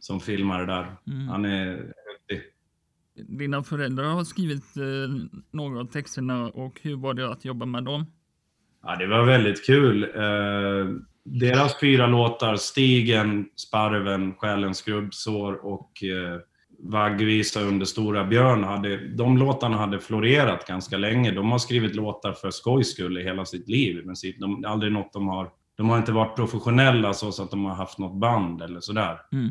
som 0.00 0.20
filmar 0.20 0.60
det 0.60 0.66
där. 0.66 0.96
Mm. 1.06 1.28
Han 1.28 1.44
är 1.44 1.70
häftig. 1.76 2.42
Dina 3.38 3.62
föräldrar 3.62 4.04
har 4.04 4.24
skrivit 4.24 4.76
eh, 4.76 5.38
några 5.50 5.80
av 5.80 5.84
texterna 5.84 6.46
och 6.48 6.80
hur 6.82 6.96
var 6.96 7.14
det 7.14 7.32
att 7.32 7.44
jobba 7.44 7.66
med 7.66 7.84
dem? 7.84 8.06
Ja, 8.82 8.96
det 8.96 9.06
var 9.06 9.24
väldigt 9.24 9.66
kul. 9.66 10.02
Eh, 10.04 10.94
deras 11.24 11.80
fyra 11.80 12.06
låtar, 12.06 12.56
Stigen, 12.56 13.48
Sparven, 13.56 14.34
Själens 14.34 14.78
skrubbsår 14.78 15.66
och 15.66 16.02
eh, 16.02 16.40
Vaggvisa 16.80 17.60
under 17.60 17.86
Stora 17.86 18.24
Björn, 18.24 18.64
hade, 18.64 19.08
de 19.08 19.38
låtarna 19.38 19.76
hade 19.76 20.00
florerat 20.00 20.66
ganska 20.66 20.96
länge. 20.96 21.30
De 21.30 21.50
har 21.50 21.58
skrivit 21.58 21.94
låtar 21.94 22.32
för 22.32 22.50
skojs 22.50 22.90
skull 22.90 23.18
i 23.18 23.22
hela 23.22 23.44
sitt 23.44 23.68
liv 23.68 23.98
i 23.98 24.02
princip. 24.02 24.40
De, 24.40 24.62
det 24.62 24.68
är 24.68 24.72
aldrig 24.72 24.92
något 24.92 25.12
de 25.12 25.28
har... 25.28 25.50
De 25.78 25.88
har 25.88 25.98
inte 25.98 26.12
varit 26.12 26.36
professionella 26.36 27.14
så, 27.14 27.42
att 27.42 27.50
de 27.50 27.64
har 27.64 27.74
haft 27.74 27.98
något 27.98 28.20
band 28.20 28.62
eller 28.62 28.80
sådär. 28.80 29.20
Mm. 29.32 29.50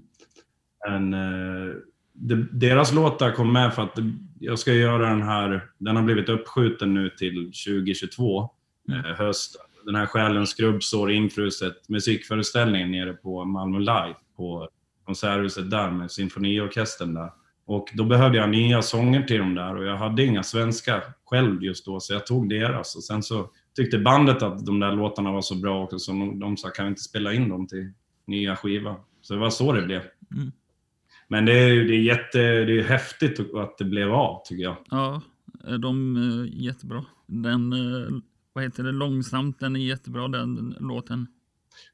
Men 0.87 1.13
eh, 1.13 1.75
de, 2.13 2.49
deras 2.51 2.93
låtar 2.93 3.31
kom 3.31 3.53
med 3.53 3.73
för 3.73 3.83
att 3.83 3.97
jag 4.39 4.59
ska 4.59 4.73
göra 4.73 5.09
den 5.09 5.21
här... 5.21 5.69
Den 5.77 5.95
har 5.95 6.03
blivit 6.03 6.29
uppskjuten 6.29 6.93
nu 6.93 7.09
till 7.09 7.45
2022 7.45 8.49
Mm. 8.89 9.05
eh, 9.05 9.11
höst. 9.11 9.55
Den 9.85 9.95
här 9.95 10.05
Själens 10.05 10.49
skrubbsår 10.49 11.11
infruset 11.11 11.89
musikföreställningen 11.89 12.91
nere 12.91 13.13
på 13.13 13.45
Malmö 13.45 13.79
Live 13.79 14.15
på 14.37 14.69
konserthuset 15.05 15.71
där 15.71 15.91
med 15.91 16.11
symfoniorkestern 16.11 17.13
där. 17.13 17.31
Och 17.65 17.87
då 17.93 18.03
behövde 18.03 18.37
jag 18.37 18.49
nya 18.49 18.81
sånger 18.81 19.23
till 19.23 19.37
dem 19.39 19.55
där 19.55 19.75
och 19.75 19.85
jag 19.85 19.97
hade 19.97 20.23
inga 20.25 20.43
svenska 20.43 21.01
själv 21.25 21.63
just 21.63 21.85
då 21.85 21.99
så 21.99 22.13
jag 22.13 22.25
tog 22.25 22.49
deras. 22.49 22.95
Och 22.95 23.03
sen 23.03 23.23
så 23.23 23.49
tyckte 23.77 23.99
bandet 23.99 24.41
att 24.43 24.65
de 24.65 24.79
där 24.79 24.91
låtarna 24.91 25.31
var 25.31 25.41
så 25.41 25.55
bra 25.55 25.83
också 25.83 25.99
så 25.99 26.11
de, 26.11 26.39
de 26.39 26.57
sa 26.57 26.69
kan 26.69 26.85
vi 26.85 26.89
inte 26.89 27.01
spela 27.01 27.33
in 27.33 27.49
dem 27.49 27.67
till 27.67 27.91
nya 28.27 28.55
skiva. 28.55 28.95
Så 29.21 29.33
det 29.33 29.39
var 29.39 29.49
så 29.49 29.73
det 29.73 29.81
blev. 29.81 30.01
Mm. 30.35 30.51
Men 31.27 31.45
det 31.45 31.53
är, 31.59 31.75
det 31.75 31.93
är 31.95 32.01
jätte, 32.01 32.39
det 32.39 32.79
är 32.79 32.83
häftigt 32.83 33.55
att 33.55 33.77
det 33.77 33.85
blev 33.85 34.13
av 34.13 34.41
tycker 34.45 34.63
jag. 34.63 34.75
Ja, 34.89 35.21
eh, 35.67 35.73
de 35.73 36.15
är 36.17 36.45
jättebra. 36.45 37.05
Den, 37.25 37.73
eh, 37.73 38.09
vad 38.53 38.63
heter 38.63 38.83
det, 38.83 38.91
Långsamt, 38.91 39.59
den 39.59 39.75
är 39.75 39.79
jättebra 39.79 40.27
den 40.27 40.75
låten. 40.79 41.27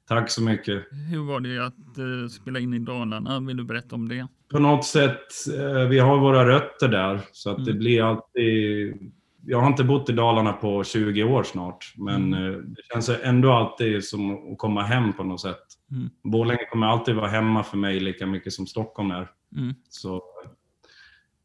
Tack 0.08 0.32
så 0.32 0.42
mycket. 0.44 0.84
Hur 1.12 1.24
var 1.28 1.40
det 1.40 1.66
att 1.66 1.98
eh, 1.98 2.28
spela 2.30 2.60
in 2.60 2.74
i 2.74 2.80
Dalarna? 2.80 3.40
Vill 3.40 3.58
du 3.58 3.64
berätta 3.64 3.96
om 3.96 4.10
det? 4.10 4.28
på 4.52 4.60
något 4.60 4.86
sätt, 4.86 5.28
eh, 5.58 5.88
vi 5.90 6.00
har 6.00 6.20
våra 6.20 6.48
rötter 6.48 6.88
där. 6.88 7.20
Så 7.32 7.50
att 7.50 7.66
det 7.66 7.72
Mm. 7.72 7.80
blir 7.80 8.04
alltid... 8.04 8.96
Jag 9.46 9.60
har 9.62 9.68
inte 9.68 9.84
bott 9.84 10.10
i 10.10 10.14
Dalarna 10.14 10.54
på 10.54 10.84
20 10.84 11.24
år 11.24 11.44
snart, 11.44 11.94
men 11.98 12.34
Mm. 12.34 12.54
eh, 12.54 12.58
det 12.60 12.82
känns 12.94 13.10
ändå 13.10 13.52
alltid 13.52 14.06
som 14.06 14.52
att 14.52 14.58
komma 14.58 14.82
hem 14.84 15.14
på 15.14 15.24
något 15.24 15.42
sätt. 15.42 15.64
Mm. 15.92 16.10
Borlänge 16.24 16.66
kommer 16.72 16.88
alltid 16.88 17.16
vara 17.16 17.28
hemma 17.28 17.64
för 17.64 17.78
mig 17.78 18.00
lika 18.00 18.26
mycket 18.26 18.54
som 18.54 18.68
Stockholm 18.68 19.12
är. 19.12 19.30
Mm. 19.58 19.74
Så 19.90 20.22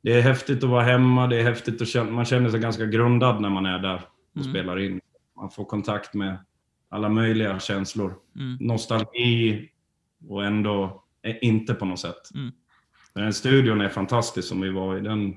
det 0.02 0.12
är 0.12 0.20
häftigt 0.22 0.64
att 0.64 0.70
vara 0.70 0.82
hemma, 0.82 1.26
det 1.26 1.36
är 1.36 1.42
häftigt 1.44 1.82
att 1.82 1.88
känna, 1.88 2.10
man 2.10 2.24
känner 2.24 2.50
sig 2.50 2.60
ganska 2.60 2.86
grundad 2.86 3.40
när 3.40 3.50
man 3.50 3.66
är 3.66 3.78
där 3.78 4.02
och 4.34 4.40
Mm. 4.40 4.50
spelar 4.52 4.78
in. 4.78 5.00
Man 5.36 5.50
får 5.50 5.64
kontakt 5.64 6.14
med 6.14 6.36
alla 6.88 7.08
möjliga 7.08 7.58
känslor. 7.60 8.14
Mm. 8.36 8.56
Nostalgi 8.60 9.68
och 10.28 10.44
ändå 10.44 11.02
eh, 11.22 11.34
inte 11.42 11.74
på 11.74 11.84
något 11.84 11.98
sätt. 12.00 12.34
Mm. 12.34 12.52
Den 13.14 13.24
här 13.24 13.30
studion 13.30 13.80
är 13.80 13.88
fantastisk 13.88 14.48
som 14.48 14.60
vi 14.60 14.70
var 14.70 14.96
i. 14.96 15.00
Den, 15.00 15.34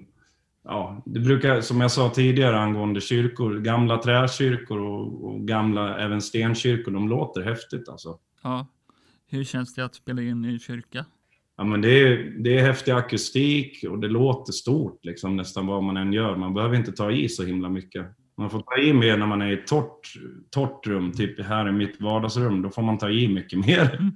ja, 0.64 1.04
det 1.06 1.20
brukar, 1.20 1.62
som 1.62 1.82
jag 1.82 1.92
sa 1.92 2.10
tidigare 2.10 2.60
angående 2.60 3.02
kyrkor, 3.02 3.60
gamla 3.60 3.98
träkyrkor 3.98 4.80
och, 4.80 5.26
och 5.26 5.42
gamla 5.42 6.00
även 6.00 6.22
stenkyrkor, 6.22 6.92
de 6.92 7.10
låter 7.10 7.42
häftigt 7.42 7.90
alltså. 7.90 8.20
Ja. 8.44 8.68
Hur 9.28 9.44
känns 9.44 9.76
det 9.76 9.86
att 9.86 9.96
spela 9.96 10.22
in 10.22 10.46
i 10.46 10.60
kyrka? 10.60 11.06
Ja, 11.58 11.64
men 11.64 11.82
det, 11.82 11.90
är, 11.90 12.36
det 12.44 12.58
är 12.58 12.66
häftig 12.66 12.92
akustik 12.92 13.84
och 13.90 14.00
det 14.00 14.08
låter 14.08 14.52
stort 14.52 15.06
liksom, 15.06 15.36
nästan 15.36 15.68
vad 15.68 15.84
man 15.84 15.98
än 15.98 16.14
gör. 16.14 16.36
Man 16.36 16.54
behöver 16.54 16.76
inte 16.76 16.92
ta 16.92 17.12
i 17.12 17.30
så 17.30 17.44
himla 17.44 17.70
mycket. 17.70 18.06
Man 18.38 18.50
får 18.50 18.60
ta 18.60 18.78
i 18.78 18.94
mer 18.94 19.18
när 19.18 19.26
man 19.26 19.42
är 19.42 19.52
i 19.52 19.54
ett 19.54 19.68
torrt, 19.68 20.14
torrt 20.50 20.88
rum, 20.88 21.12
typ 21.12 21.42
här 21.42 21.70
i 21.70 21.72
mitt 21.72 22.02
vardagsrum. 22.02 22.62
Då 22.62 22.70
får 22.70 22.82
man 22.82 22.98
ta 22.98 23.10
i 23.10 23.28
mycket 23.28 23.60
mer. 23.60 23.96
Mm. 24.00 24.12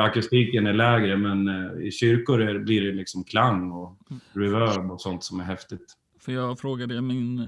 Akustiken 0.00 0.66
är 0.66 0.72
lägre, 0.72 1.16
men 1.16 1.48
eh, 1.48 1.86
i 1.86 1.90
kyrkor 1.90 2.58
blir 2.58 2.82
det 2.82 2.92
liksom 2.92 3.24
klang 3.24 3.70
och 3.70 3.98
reverb 4.32 4.90
och 4.90 5.00
sånt 5.00 5.24
som 5.24 5.40
är 5.40 5.44
häftigt. 5.44 5.94
För 6.20 6.32
jag 6.32 6.58
frågade 6.58 7.02
min 7.02 7.38
eh, 7.38 7.46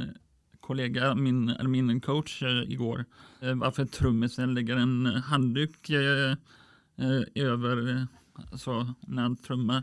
kollega, 0.61 1.15
min, 1.15 1.49
eller 1.49 1.69
min 1.69 2.01
coach 2.01 2.43
eh, 2.43 2.73
igår, 2.73 3.05
varför 3.55 3.85
trummisen 3.85 4.55
lägger 4.55 4.77
en 4.77 5.07
handduk 5.07 5.91
över 7.35 8.07
alltså, 8.53 8.95
när 9.01 9.23
han 9.23 9.37
trummar. 9.37 9.83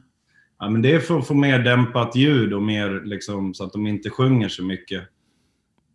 Ja, 0.59 0.69
men 0.69 0.81
det 0.81 0.91
är 0.91 0.99
för 0.99 1.19
att 1.19 1.27
få 1.27 1.33
mer 1.33 1.59
dämpat 1.59 2.15
ljud 2.15 2.53
och 2.53 2.61
mer 2.61 3.01
liksom, 3.05 3.53
så 3.53 3.63
att 3.63 3.73
de 3.73 3.87
inte 3.87 4.09
sjunger 4.09 4.49
så 4.49 4.63
mycket. 4.63 5.03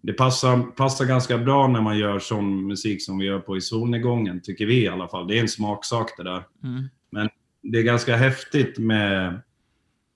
Det 0.00 0.12
passar, 0.12 0.62
passar 0.62 1.04
ganska 1.04 1.38
bra 1.38 1.68
när 1.68 1.80
man 1.80 1.98
gör 1.98 2.18
sån 2.18 2.66
musik 2.66 3.04
som 3.04 3.18
vi 3.18 3.26
gör 3.26 3.38
på 3.38 3.56
i 3.56 3.60
solnedgången, 3.60 4.40
tycker 4.40 4.66
vi 4.66 4.82
i 4.82 4.88
alla 4.88 5.08
fall. 5.08 5.26
Det 5.26 5.36
är 5.38 5.40
en 5.40 5.48
smaksak 5.48 6.14
det 6.16 6.22
där. 6.22 6.44
Mm. 6.64 6.88
Det 7.62 7.78
är 7.78 7.82
ganska 7.82 8.16
häftigt 8.16 8.78
med 8.78 9.40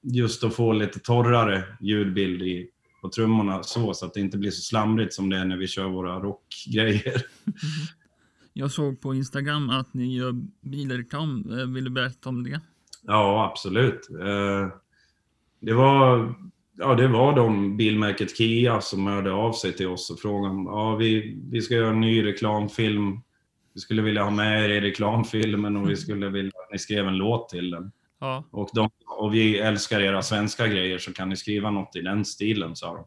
just 0.02 0.44
att 0.44 0.54
få 0.54 0.72
lite 0.72 0.98
torrare 0.98 1.64
ljudbild 1.80 2.42
i, 2.42 2.70
på 3.02 3.08
trummorna 3.08 3.62
så, 3.62 3.94
så 3.94 4.06
att 4.06 4.14
det 4.14 4.20
inte 4.20 4.38
blir 4.38 4.50
så 4.50 4.62
slamrigt 4.62 5.14
som 5.14 5.30
det 5.30 5.36
är 5.38 5.44
när 5.44 5.56
vi 5.56 5.66
kör 5.66 5.88
våra 5.88 6.20
rockgrejer. 6.20 7.22
Jag 8.52 8.70
såg 8.70 9.00
på 9.00 9.14
Instagram 9.14 9.70
att 9.70 9.94
ni 9.94 10.16
gör 10.16 10.32
bilreklam. 10.60 11.58
Eh, 11.58 11.66
Vill 11.66 11.84
du 11.84 11.90
berätta 11.90 12.28
om 12.28 12.44
det? 12.44 12.60
Ja, 13.02 13.50
absolut. 13.52 14.10
Eh, 14.10 14.68
Det 15.60 15.72
var, 15.72 16.34
ja, 16.80 16.94
det 16.94 17.08
var 17.08 17.36
de 17.36 17.76
bilmärket 17.76 18.36
Kia 18.36 18.80
som 18.80 19.06
hörde 19.06 19.32
av 19.32 19.52
sig 19.52 19.72
till 19.72 19.88
oss 19.88 20.10
och 20.10 20.20
frågade 20.20 20.54
om 20.54 20.66
ja, 20.66 20.96
vi, 20.96 21.38
vi 21.50 21.60
ska 21.60 21.74
göra 21.74 21.90
en 21.90 22.00
ny 22.00 22.24
reklamfilm. 22.24 23.20
Vi 23.74 23.80
skulle 23.80 24.02
vilja 24.02 24.22
ha 24.22 24.30
med 24.30 24.64
er 24.64 24.68
i 24.68 24.80
reklamfilmen 24.80 25.76
och 25.76 25.90
vi 25.90 25.96
skulle 26.04 26.28
vilja 26.28 26.52
att 26.66 26.72
ni 26.72 26.78
skrev 26.78 27.06
en 27.08 27.16
låt 27.16 27.48
till 27.48 27.70
den. 27.70 27.92
Ja. 28.20 28.44
Och, 28.50 28.70
de, 28.74 28.90
och 29.06 29.34
vi 29.34 29.58
älskar 29.58 30.00
era 30.00 30.22
svenska 30.22 30.68
grejer 30.68 30.98
så 30.98 31.12
kan 31.12 31.28
ni 31.28 31.36
skriva 31.36 31.70
något 31.70 31.96
i 31.96 32.00
den 32.00 32.24
stilen, 32.24 32.76
sa 32.76 32.94
de. 32.94 33.04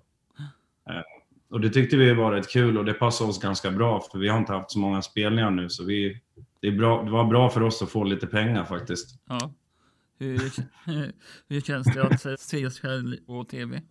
Eh, 0.94 1.02
Och 1.50 1.62
det 1.62 1.70
tyckte 1.70 1.98
vi 1.98 2.14
var 2.14 2.32
rätt 2.32 2.50
kul 2.50 2.78
och 2.78 2.86
det 2.86 2.94
passade 2.94 3.30
oss 3.30 3.42
ganska 3.42 3.72
bra 3.72 4.02
för 4.12 4.20
vi 4.20 4.30
har 4.30 4.38
inte 4.38 4.54
haft 4.54 4.72
så 4.72 4.80
många 4.80 5.02
spelningar 5.02 5.52
nu 5.52 5.70
så 5.70 5.86
vi, 5.86 6.22
det, 6.62 6.68
är 6.68 6.72
bra, 6.72 7.04
det 7.04 7.12
var 7.12 7.26
bra 7.26 7.50
för 7.50 7.64
oss 7.64 7.82
att 7.82 7.90
få 7.90 8.04
lite 8.04 8.28
pengar 8.28 8.66
faktiskt. 8.66 9.20
ja. 9.30 9.54
Hur, 10.24 10.42
hur 11.50 11.62
känns 11.62 11.88
det 11.94 12.04
att 12.04 12.22
se 12.22 12.70
sig 12.70 12.82
själv 12.82 13.18
på 13.26 13.44
tv? 13.44 13.82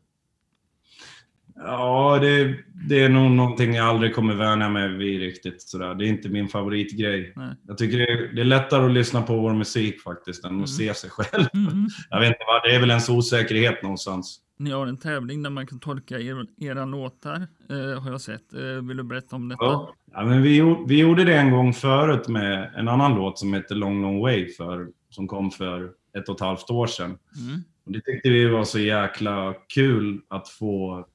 Ja, 1.54 2.18
det, 2.22 2.56
det 2.88 3.02
är 3.02 3.08
nog 3.08 3.30
någonting 3.30 3.74
jag 3.74 3.86
aldrig 3.86 4.14
kommer 4.14 4.34
vänja 4.34 4.68
mig 4.68 4.88
vid 4.96 5.20
riktigt. 5.20 5.62
Sådär. 5.62 5.94
Det 5.94 6.06
är 6.06 6.08
inte 6.08 6.28
min 6.28 6.48
favoritgrej. 6.48 7.32
Nej. 7.36 7.54
Jag 7.68 7.78
tycker 7.78 7.98
det 7.98 8.12
är, 8.12 8.32
det 8.34 8.40
är 8.40 8.44
lättare 8.44 8.84
att 8.86 8.92
lyssna 8.92 9.22
på 9.22 9.36
vår 9.36 9.54
musik 9.54 10.00
faktiskt 10.00 10.44
än 10.44 10.50
Mm. 10.50 10.62
att 10.62 10.70
se 10.70 10.94
sig 10.94 11.10
själv. 11.10 11.46
Mm. 11.54 11.88
Jag 12.10 12.20
vet 12.20 12.28
inte 12.28 12.44
vad, 12.46 12.62
det 12.62 12.74
är 12.76 12.80
väl 12.80 12.90
ens 12.90 13.08
osäkerhet 13.08 13.82
någonstans. 13.82 14.38
Ni 14.58 14.70
har 14.70 14.86
en 14.86 14.96
tävling 14.96 15.42
där 15.42 15.50
man 15.50 15.66
kan 15.66 15.80
tolka 15.80 16.18
er, 16.18 16.46
era 16.60 16.84
låtar, 16.84 17.46
eh, 17.70 18.02
har 18.02 18.10
jag 18.10 18.20
sett. 18.20 18.52
Eh, 18.54 18.60
vill 18.60 18.96
du 18.96 19.02
berätta 19.02 19.36
om 19.36 19.48
detta? 19.48 19.64
Ja. 19.64 19.94
Ja, 20.12 20.24
men 20.24 20.42
vi, 20.42 20.76
vi 20.86 20.98
gjorde 21.00 21.24
det 21.24 21.36
en 21.36 21.50
gång 21.50 21.72
förut 21.72 22.28
med 22.28 22.72
en 22.76 22.88
annan 22.88 23.14
låt 23.14 23.38
som 23.38 23.54
heter 23.54 23.74
Long 23.74 24.02
Long 24.02 24.20
Way 24.20 24.48
för, 24.48 24.88
som 25.10 25.28
kom 25.28 25.50
för 25.50 25.90
ett 26.18 26.28
och 26.28 26.34
ett 26.34 26.40
halvt 26.40 26.70
år 26.70 26.86
sedan. 26.86 27.18
Mm. 27.48 27.60
Och 27.86 27.92
det 27.92 28.00
tyckte 28.00 28.28
vi 28.30 28.46
var 28.48 28.64
så 28.64 28.78
jäkla 28.78 29.54
kul 29.74 30.20
att 30.28 30.48
få 30.48 31.06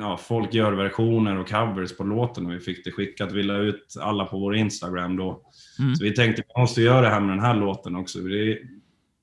Ja, 0.00 0.16
folk 0.16 0.54
gör 0.54 0.72
versioner 0.72 1.36
och 1.38 1.48
covers 1.48 1.96
på 1.96 2.04
låten 2.04 2.46
och 2.46 2.52
vi 2.52 2.60
fick 2.60 2.84
det 2.84 2.92
skickat. 2.92 3.32
Vi 3.32 3.42
la 3.42 3.56
ut 3.56 3.94
alla 4.00 4.24
på 4.24 4.38
vår 4.38 4.56
Instagram 4.56 5.16
då. 5.16 5.42
Mm. 5.78 5.94
Så 5.96 6.04
vi 6.04 6.14
tänkte 6.14 6.42
vi 6.54 6.60
måste 6.60 6.82
göra 6.82 7.00
det 7.00 7.08
här 7.08 7.20
med 7.20 7.28
den 7.28 7.40
här 7.44 7.54
låten 7.56 7.96
också. 7.96 8.18
Det 8.18 8.52
är, 8.52 8.58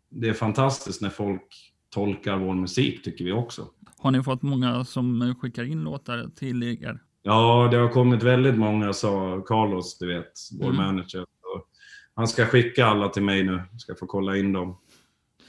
det 0.10 0.29
är 0.29 0.34
fantastiskt 0.34 1.01
när 1.01 1.10
folk 1.10 1.41
tolkar 1.89 2.38
vår 2.38 2.53
musik 2.53 3.03
tycker 3.03 3.25
vi 3.25 3.31
också. 3.31 3.67
Har 3.98 4.12
ni 4.12 4.24
fått 4.24 4.41
många 4.41 4.86
som 4.86 5.36
skickar 5.41 5.63
in 5.63 5.84
låtar 5.84 6.29
till 6.36 6.63
er? 6.63 7.00
Ja, 7.24 7.67
det 7.72 7.77
har 7.77 7.89
kommit 7.89 8.24
väldigt 8.24 8.57
många, 8.57 8.93
sa 8.93 9.41
Carlos, 9.48 9.98
du 10.00 10.07
vet, 10.07 10.31
vår 10.60 10.65
Mm. 10.69 10.75
manager. 10.77 11.25
Han 12.15 12.27
ska 12.27 12.45
skicka 12.45 12.86
alla 12.86 13.10
till 13.10 13.24
mig 13.24 13.43
nu. 13.43 13.62
Ska 13.77 13.95
få 13.95 14.05
kolla 14.05 14.38
in 14.38 14.53
dem. 14.53 14.77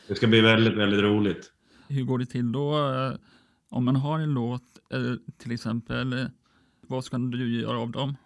Det 0.08 0.14
ska 0.14 0.26
bli 0.26 0.40
väldigt, 0.40 0.74
väldigt 0.74 1.00
roligt. 1.00 1.52
Hur 1.88 2.04
går 2.04 2.18
det 2.18 2.26
till 2.26 2.52
då? 2.52 2.74
eh, 2.94 3.12
Om 3.70 3.84
man 3.84 3.96
har 3.96 4.18
en 4.20 4.34
låt, 4.34 4.62
eh, 4.92 5.00
till 5.38 5.52
exempel, 5.52 6.12
eh, 6.12 6.26
vad 6.86 7.04
ska 7.04 7.18
du 7.18 7.60
göra 7.60 7.78
av 7.78 7.90
dem? 7.90 8.16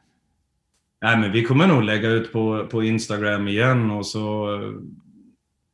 Nej, 1.02 1.16
men 1.18 1.32
vi 1.32 1.44
kommer 1.44 1.66
nog 1.66 1.82
lägga 1.82 2.08
ut 2.10 2.32
på, 2.32 2.66
på 2.70 2.82
Instagram 2.84 3.48
igen 3.48 3.90
och 3.90 4.06
så, 4.06 4.48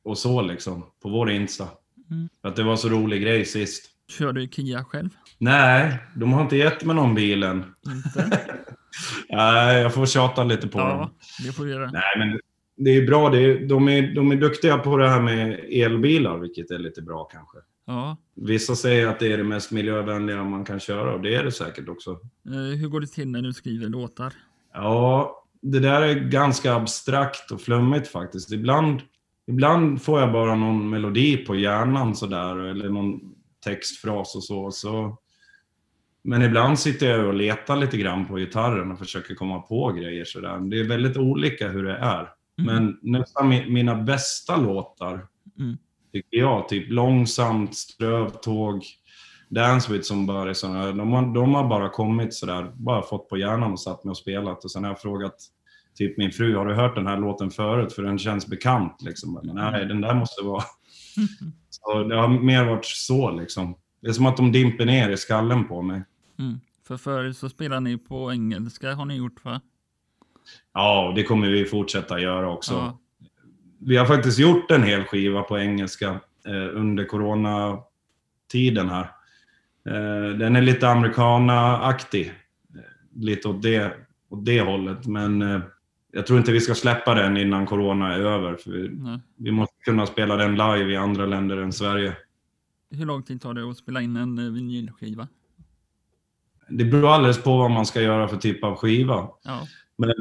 och 0.04 0.18
så 0.18 0.42
liksom, 0.42 0.86
på 1.02 1.08
vår 1.08 1.30
Insta. 1.30 1.68
Mm. 2.10 2.28
För 2.42 2.48
att 2.48 2.56
det 2.56 2.62
var 2.62 2.76
så 2.76 2.88
rolig 2.88 3.22
grej 3.22 3.44
sist. 3.44 3.90
Kör 4.08 4.32
du 4.32 4.48
Kia 4.48 4.84
själv? 4.84 5.08
Nej, 5.38 5.98
de 6.14 6.32
har 6.32 6.42
inte 6.42 6.56
gett 6.56 6.84
mig 6.84 6.96
någon 6.96 7.14
bilen. 7.14 7.64
Inte? 7.86 8.40
Nej, 9.30 9.82
jag 9.82 9.94
får 9.94 10.06
tjata 10.06 10.44
lite 10.44 10.68
på 10.68 10.78
dem. 10.78 10.88
ja, 10.88 11.10
det 11.46 11.52
får 11.52 11.64
du 11.64 11.70
göra. 11.70 11.90
Nej, 11.90 12.02
men 12.18 12.40
det 12.76 12.90
är 12.90 13.06
bra. 13.06 13.30
Det 13.30 13.38
är, 13.38 13.66
de, 13.66 13.88
är, 13.88 14.14
de 14.14 14.32
är 14.32 14.36
duktiga 14.36 14.78
på 14.78 14.96
det 14.96 15.08
här 15.08 15.20
med 15.20 15.60
elbilar, 15.70 16.38
vilket 16.38 16.70
är 16.70 16.78
lite 16.78 17.02
bra 17.02 17.24
kanske. 17.24 17.58
Ja. 17.86 18.16
Vissa 18.34 18.74
säger 18.76 19.06
att 19.06 19.20
det 19.20 19.32
är 19.32 19.36
det 19.36 19.44
mest 19.44 19.72
miljövänliga 19.72 20.44
man 20.44 20.64
kan 20.64 20.80
köra 20.80 21.14
och 21.14 21.20
det 21.20 21.34
är 21.34 21.44
det 21.44 21.52
säkert 21.52 21.88
också. 21.88 22.10
Eh, 22.46 22.78
Hur 22.78 22.88
går 22.88 23.00
det 23.00 23.06
till 23.06 23.28
när 23.28 23.42
du 23.42 23.52
skriver 23.52 23.88
låtar? 23.88 24.32
Ja, 24.74 25.44
det 25.62 25.78
där 25.78 26.02
är 26.02 26.14
ganska 26.14 26.74
abstrakt 26.74 27.50
och 27.50 27.60
flummigt 27.60 28.08
faktiskt. 28.08 28.52
Ibland, 28.52 29.00
ibland 29.46 30.02
får 30.02 30.20
jag 30.20 30.32
bara 30.32 30.54
någon 30.54 30.90
melodi 30.90 31.36
på 31.36 31.56
hjärnan 31.56 32.14
sådär, 32.14 32.56
eller 32.56 32.88
någon 32.88 33.20
textfras 33.64 34.34
och 34.36 34.44
så. 34.44 34.70
så. 34.70 35.18
Men 36.22 36.42
ibland 36.42 36.78
sitter 36.78 37.10
jag 37.10 37.26
och 37.26 37.34
letar 37.34 37.76
lite 37.76 37.96
grann 37.96 38.26
på 38.26 38.36
gitarren 38.36 38.92
och 38.92 38.98
försöker 38.98 39.34
komma 39.34 39.58
på 39.58 39.92
grejer 39.92 40.24
sådär. 40.24 40.58
Det 40.58 40.80
är 40.80 40.84
väldigt 40.88 41.16
olika 41.16 41.68
hur 41.68 41.84
det 41.84 41.96
är. 41.96 42.28
Mm. 42.58 42.74
Men 42.74 42.98
nästan 43.02 43.52
mi- 43.52 43.70
mina 43.70 43.94
bästa 43.94 44.56
låtar, 44.56 45.26
Mm. 45.58 45.76
tycker 46.12 46.36
jag, 46.38 46.68
typ 46.68 46.90
Långsamt, 46.90 47.74
Strövtåg, 47.76 48.82
Dance 49.48 49.92
with 49.92 50.04
somebody, 50.04 50.54
sådana, 50.54 50.92
de, 50.92 51.12
har, 51.12 51.34
de 51.34 51.54
har 51.54 51.68
bara 51.68 51.88
kommit 51.88 52.34
sådär, 52.34 52.72
bara 52.74 53.02
fått 53.02 53.28
på 53.28 53.36
hjärnan 53.36 53.72
och 53.72 53.80
satt 53.80 54.04
mig 54.04 54.10
och 54.10 54.16
spelat. 54.16 54.64
Och 54.64 54.70
sen 54.70 54.84
har 54.84 54.90
jag 54.90 55.00
frågat 55.00 55.34
typ 55.94 56.18
min 56.18 56.32
fru, 56.32 56.56
har 56.56 56.66
du 56.66 56.74
hört 56.74 56.94
den 56.94 57.06
här 57.06 57.16
låten 57.16 57.50
förut? 57.50 57.92
För 57.92 58.02
den 58.02 58.18
känns 58.18 58.46
bekant. 58.46 59.02
Liksom. 59.02 59.40
Men, 59.44 59.54
Nej, 59.54 59.86
den 59.86 60.00
där 60.00 60.14
måste 60.14 60.44
vara... 60.44 60.62
Så 61.70 62.04
det 62.04 62.16
har 62.16 62.28
mer 62.28 62.64
varit 62.64 62.84
så 62.84 63.30
liksom. 63.30 63.76
Det 64.02 64.08
är 64.08 64.12
som 64.12 64.26
att 64.26 64.36
de 64.36 64.52
dimper 64.52 64.84
ner 64.86 65.10
i 65.10 65.16
skallen 65.16 65.68
på 65.68 65.82
mig. 65.82 66.02
Mm. 66.38 66.60
För 66.86 66.96
förut 66.96 67.36
så 67.36 67.48
spelar 67.48 67.80
ni 67.80 67.98
på 67.98 68.32
engelska 68.32 68.94
har 68.94 69.04
ni 69.04 69.16
gjort 69.16 69.44
va? 69.44 69.60
Ja, 70.74 71.12
det 71.16 71.22
kommer 71.22 71.48
vi 71.48 71.64
fortsätta 71.64 72.20
göra 72.20 72.50
också. 72.50 72.74
Ja. 72.74 72.98
Vi 73.78 73.96
har 73.96 74.06
faktiskt 74.06 74.38
gjort 74.38 74.70
en 74.70 74.82
hel 74.82 75.04
skiva 75.04 75.42
på 75.42 75.58
engelska 75.58 76.20
eh, 76.46 76.76
under 76.76 77.04
coronatiden 77.04 78.88
här. 78.88 79.10
Eh, 79.86 80.38
den 80.38 80.56
är 80.56 80.62
lite 80.62 80.88
americana-aktig. 80.88 82.26
Eh, 82.74 82.80
lite 83.22 83.48
åt 83.48 83.62
det, 83.62 83.96
åt 84.28 84.44
det 84.44 84.60
hållet. 84.60 85.06
Men 85.06 85.42
eh, 85.42 85.60
jag 86.12 86.26
tror 86.26 86.38
inte 86.38 86.52
vi 86.52 86.60
ska 86.60 86.74
släppa 86.74 87.14
den 87.14 87.36
innan 87.36 87.66
corona 87.66 88.14
är 88.14 88.20
över. 88.20 88.54
För 88.56 88.70
vi, 88.70 88.90
vi 89.36 89.50
måste 89.50 89.74
kunna 89.84 90.06
spela 90.06 90.36
den 90.36 90.52
live 90.52 90.92
i 90.92 90.96
andra 90.96 91.26
länder 91.26 91.56
än 91.56 91.72
Sverige. 91.72 92.16
Hur 92.90 93.06
lång 93.06 93.22
tid 93.22 93.40
tar 93.40 93.54
det 93.54 93.70
att 93.70 93.76
spela 93.76 94.02
in 94.02 94.16
en 94.16 94.38
eh, 94.38 94.44
vinylskiva? 94.44 95.28
Det 96.68 96.84
beror 96.84 97.08
alldeles 97.08 97.42
på 97.42 97.56
vad 97.56 97.70
man 97.70 97.86
ska 97.86 98.02
göra 98.02 98.28
för 98.28 98.36
typ 98.36 98.64
av 98.64 98.76
skiva. 98.76 99.28
Ja. 99.44 99.66
Men 99.98 100.12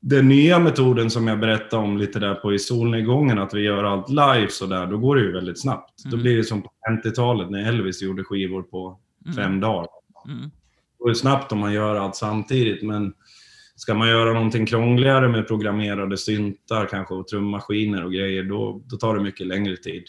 den 0.00 0.28
nya 0.28 0.58
metoden 0.58 1.10
som 1.10 1.26
jag 1.26 1.40
berättade 1.40 1.82
om 1.82 1.98
lite 1.98 2.18
där 2.18 2.34
på 2.34 2.52
i 2.54 2.58
solnedgången, 2.58 3.38
att 3.38 3.54
vi 3.54 3.60
gör 3.60 3.84
allt 3.84 4.08
live 4.08 4.48
så 4.50 4.66
där, 4.66 4.86
då 4.86 4.98
går 4.98 5.16
det 5.16 5.22
ju 5.22 5.32
väldigt 5.32 5.60
snabbt. 5.60 6.02
Då 6.04 6.08
Mm. 6.08 6.22
blir 6.22 6.36
det 6.36 6.44
som 6.44 6.62
på 6.62 6.70
50-talet 6.90 7.50
när 7.50 7.68
Elvis 7.68 8.02
gjorde 8.02 8.24
skivor 8.24 8.62
på 8.62 8.98
Mm. 9.24 9.36
fem 9.36 9.60
dagar. 9.60 9.88
Mm. 10.28 10.40
Det 10.42 10.98
går 10.98 11.08
ju 11.08 11.14
snabbt 11.14 11.52
om 11.52 11.58
man 11.58 11.72
gör 11.72 11.96
allt 11.96 12.16
samtidigt, 12.16 12.82
men 12.82 13.12
ska 13.76 13.94
man 13.94 14.08
göra 14.08 14.32
någonting 14.32 14.66
krångligare 14.66 15.28
med 15.28 15.48
programmerade 15.48 16.16
syntar 16.16 16.86
kanske 16.86 17.14
och 17.14 17.28
trummaskiner 17.28 18.04
och 18.04 18.12
grejer, 18.12 18.42
då, 18.42 18.82
då 18.86 18.96
tar 18.96 19.14
det 19.16 19.22
mycket 19.22 19.46
längre 19.46 19.76
tid. 19.76 20.02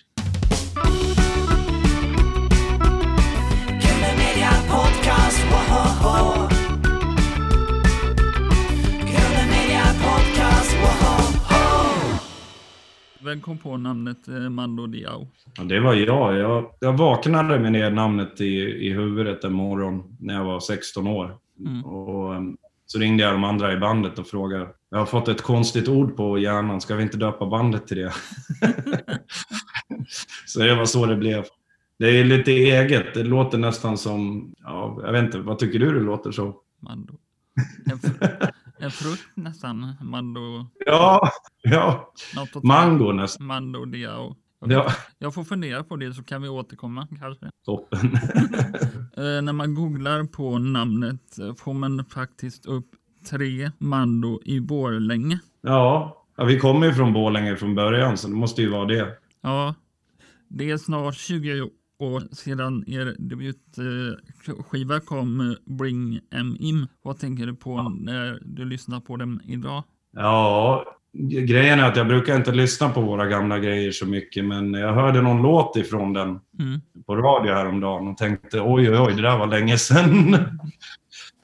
Vem 13.24 13.42
kom 13.42 13.58
på 13.58 13.78
namnet 13.78 14.28
eh, 14.28 14.50
Mando 14.50 14.88
Diao? 14.88 15.28
Ja, 15.58 15.64
det 15.64 15.80
var 15.80 15.94
jag. 15.94 16.38
jag. 16.38 16.74
Jag 16.80 16.98
vaknade 16.98 17.60
med 17.60 17.74
det 17.74 17.90
namnet 17.90 18.42
i, 18.42 18.56
i 18.88 18.94
huvudet 18.94 19.44
en 19.44 19.54
morgon 19.54 20.18
när 20.20 20.34
jag 20.34 20.44
var 20.44 20.60
16 20.60 21.08
år. 21.08 21.38
Mm. 21.60 21.86
Och, 21.86 22.36
um, 22.36 22.58
så 22.86 23.00
ringde 23.00 23.24
jag 23.24 23.34
de 23.34 23.44
andra 23.44 23.74
i 23.74 23.78
bandet 23.78 24.20
och 24.20 24.28
frågade. 24.28 24.68
Jag 24.90 24.98
har 24.98 25.06
fått 25.06 25.28
ett 25.28 25.42
konstigt 25.42 25.88
ord 25.88 26.18
på 26.18 26.38
hjärnan, 26.38 26.82
ska 26.82 26.96
vi 26.96 27.04
inte 27.04 27.18
döpa 27.18 27.46
bandet 27.46 27.88
till 27.88 27.98
det? 27.98 28.08
så 30.46 30.60
det 30.60 30.76
var 30.76 30.86
så 30.86 31.06
det 31.06 31.16
blev. 31.16 31.46
Det 32.00 32.20
är 32.20 32.24
lite 32.24 32.52
eget, 32.52 33.14
det 33.14 33.24
låter 33.24 33.58
nästan 33.58 33.98
som, 33.98 34.52
ja, 34.64 35.00
jag 35.04 35.12
vet 35.12 35.24
inte, 35.24 35.40
vad 35.40 35.60
tycker 35.60 35.80
du 35.80 35.94
det 35.94 36.00
låter 36.00 36.32
som? 36.32 36.54
Mando. 36.80 37.14
En, 37.92 38.00
en 38.82 38.92
frukt 38.92 39.30
nästan. 39.38 39.94
Mando. 40.02 40.68
Ja, 40.86 41.30
ja, 41.64 42.14
mango 42.64 43.12
nästan. 43.12 43.46
Mando 43.48 43.86
Diao. 43.86 44.36
Ja, 44.66 44.92
Jag 45.18 45.34
får 45.34 45.44
fundera 45.44 45.84
på 45.84 45.96
det 45.96 46.14
så 46.14 46.24
kan 46.24 46.42
vi 46.42 46.50
återkomma 46.50 47.08
kanske. 47.20 47.50
toppen. 47.66 48.00
Eh, 49.18 49.42
när 49.42 49.54
man 49.54 49.76
googlar 49.76 50.24
på 50.24 50.58
namnet 50.58 51.40
eh, 51.40 51.56
får 51.56 51.74
man 51.74 52.06
faktiskt 52.06 52.66
upp 52.66 52.86
tre 53.30 53.72
Mando 53.78 54.42
i 54.46 54.60
Borlänge. 54.60 55.40
Ja, 55.62 56.18
ja 56.38 56.44
vi 56.44 56.60
kommer 56.60 56.88
ju 56.88 56.94
från 56.94 57.14
Borlänge 57.14 57.56
från 57.56 57.76
början, 57.76 58.18
så 58.18 58.28
det 58.28 58.34
måste 58.34 58.62
ju 58.62 58.70
vara 58.70 58.86
det. 58.86 59.18
Ja, 59.42 59.76
det 60.48 60.70
är 60.72 60.78
snart 60.78 61.16
20 61.16 61.70
år 62.02 62.24
sedan 62.32 62.84
er 62.88 63.16
debutskiva 63.20 65.00
kom, 65.00 65.40
eh, 65.42 65.74
Bring 65.78 66.20
Em 66.36 66.56
In. 66.60 66.88
Vad 67.04 67.20
tänker 67.20 67.46
du 67.46 67.56
på 67.56 67.82
när 67.90 68.40
du 68.42 68.66
lyssnar 68.66 69.00
på 69.00 69.18
dem 69.18 69.42
idag? 69.48 69.84
Ja, 70.16 70.86
grejen 71.48 71.80
är 71.80 71.84
att 71.90 71.98
jag 71.98 72.08
brukar 72.08 72.36
inte 72.36 72.52
lyssna 72.52 72.90
på 72.90 73.02
våra 73.02 73.26
gamla 73.28 73.60
grejer 73.60 73.92
så 73.92 74.06
mycket, 74.06 74.46
men 74.46 74.74
jag 74.74 74.94
hörde 74.94 75.22
någon 75.22 75.42
låt 75.42 75.76
ifrån 75.78 76.14
den 76.14 76.40
Mm. 76.60 76.82
på 77.06 77.16
radio 77.16 77.54
häromdagen 77.54 78.08
och 78.08 78.18
tänkte 78.18 78.62
oj, 78.62 78.90
oj, 78.90 78.98
oj, 79.00 79.14
det 79.16 79.22
där 79.22 79.38
var 79.38 79.48
länge 79.48 79.78
sedan. 79.78 80.36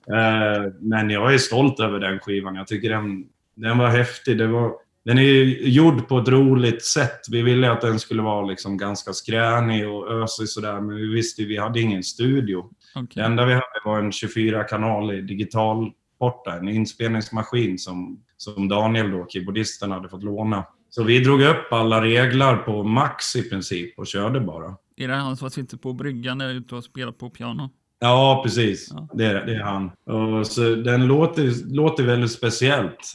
Eh, 0.09 0.71
Men 0.81 1.09
jag 1.09 1.33
är 1.33 1.37
stolt 1.37 1.79
över 1.79 1.99
den 1.99 2.19
skivan. 2.19 2.55
Jag 2.55 2.67
tycker 2.67 2.89
den, 2.89 3.25
den 3.55 3.77
var 3.77 3.87
häftig. 3.87 4.37
Det 4.37 4.47
var, 4.47 4.71
den 5.07 5.17
är 5.17 5.23
gjord 5.67 6.07
på 6.07 6.17
ett 6.17 6.27
roligt 6.27 6.85
sätt. 6.85 7.21
Vi 7.31 7.41
ville 7.41 7.71
att 7.71 7.81
den 7.81 7.99
skulle 7.99 8.21
vara 8.21 8.45
liksom 8.45 8.77
ganska 8.77 9.13
skränig 9.13 9.89
och 9.89 10.11
ösig 10.11 10.49
sådär, 10.49 10.81
men 10.81 10.95
vi 10.95 11.07
visste 11.07 11.41
ju, 11.41 11.47
vi 11.47 11.57
hade 11.57 11.79
ingen 11.79 12.03
studio. 12.03 12.69
Okej. 12.95 13.07
Det 13.15 13.21
enda 13.21 13.45
vi 13.45 13.53
hade 13.53 13.81
var 13.85 13.99
en 13.99 14.11
24-kanalig 14.11 15.27
digital 15.27 15.91
porta, 16.19 16.53
en 16.53 16.69
inspelningsmaskin 16.69 17.77
som, 17.77 18.23
som 18.37 18.67
Daniel 18.67 19.11
då, 19.11 19.25
keyboardisten, 19.29 19.91
hade 19.91 20.09
fått 20.09 20.23
låna. 20.23 20.65
Så 20.89 21.03
vi 21.03 21.19
drog 21.19 21.41
upp 21.41 21.71
alla 21.71 22.01
reglar 22.01 22.57
på 22.57 22.83
max 22.83 23.35
i 23.35 23.49
princip 23.49 23.99
och 23.99 24.07
körde 24.07 24.39
bara. 24.39 24.75
Är 24.97 25.07
det 25.07 25.15
han 25.15 25.37
som 25.37 25.49
sitter 25.49 25.77
på 25.77 25.93
bryggan 25.93 26.37
där 26.37 26.49
ute 26.49 26.75
och 26.75 26.83
spelar 26.83 27.11
på 27.11 27.29
piano? 27.29 27.69
Ja, 27.99 28.41
precis. 28.43 28.89
Ja. 28.91 29.07
Det, 29.13 29.25
är, 29.25 29.45
det 29.45 29.55
är 29.55 29.63
han. 29.63 29.91
Och 30.05 30.47
så 30.47 30.75
den 30.75 31.07
låter, 31.07 31.73
låter 31.73 32.03
väldigt 32.03 32.31
speciellt. 32.31 33.13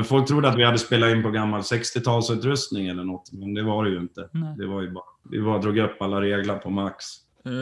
Men 0.00 0.04
folk 0.04 0.26
trodde 0.28 0.48
att 0.48 0.56
vi 0.58 0.64
hade 0.64 0.78
spelat 0.78 1.10
in 1.16 1.22
på 1.22 1.30
gammal 1.30 1.60
60-talsutrustning 1.60 2.90
eller 2.90 3.04
något, 3.04 3.32
men 3.32 3.54
det 3.54 3.62
var 3.62 3.84
det 3.84 3.90
ju 3.90 3.98
inte. 3.98 4.28
Nej. 4.32 4.54
Det 4.58 4.66
var 4.66 4.82
ju 4.82 4.90
bara, 4.90 5.04
vi 5.30 5.42
bara 5.42 5.58
drog 5.58 5.78
upp 5.78 6.02
alla 6.02 6.20
regler 6.20 6.58
på 6.58 6.70
max. 6.70 7.04
Eh, 7.44 7.52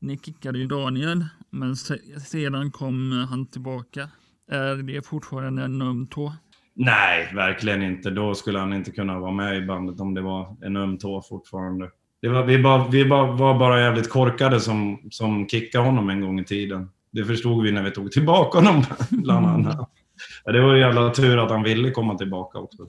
ni 0.00 0.18
kickade 0.18 0.58
ju 0.58 0.66
Daniel, 0.66 1.24
men 1.50 1.76
se- 1.76 2.20
sedan 2.20 2.70
kom 2.70 3.26
han 3.30 3.46
tillbaka. 3.46 4.08
Är 4.50 4.76
det 4.76 5.06
fortfarande 5.06 5.62
en 5.64 5.82
öm 5.82 6.06
tå? 6.06 6.32
Nej, 6.74 7.32
verkligen 7.34 7.82
inte. 7.82 8.10
Då 8.10 8.34
skulle 8.34 8.58
han 8.58 8.72
inte 8.72 8.90
kunna 8.90 9.18
vara 9.18 9.32
med 9.32 9.56
i 9.56 9.66
bandet 9.66 10.00
om 10.00 10.14
det 10.14 10.20
var 10.22 10.56
en 10.62 10.76
öm 10.76 10.98
tå 10.98 11.22
fortfarande. 11.28 11.90
Det 12.22 12.28
var, 12.28 12.44
vi 12.44 12.62
bara, 12.62 12.88
vi 12.88 13.04
bara, 13.04 13.32
var 13.32 13.58
bara 13.58 13.80
jävligt 13.80 14.10
korkade 14.10 14.60
som, 14.60 14.98
som 15.10 15.48
kickade 15.48 15.84
honom 15.84 16.10
en 16.10 16.20
gång 16.20 16.40
i 16.40 16.44
tiden. 16.44 16.90
Det 17.10 17.24
förstod 17.24 17.62
vi 17.64 17.72
när 17.72 17.82
vi 17.82 17.90
tog 17.90 18.12
tillbaka 18.12 18.58
honom, 18.58 18.82
bland 19.10 19.46
annat. 19.46 19.91
Ja, 20.44 20.52
det 20.52 20.60
var 20.60 20.74
ju 20.74 20.80
jävla 20.80 21.10
tur 21.10 21.38
att 21.38 21.50
han 21.50 21.62
ville 21.62 21.90
komma 21.90 22.14
tillbaka 22.18 22.58
också. 22.58 22.86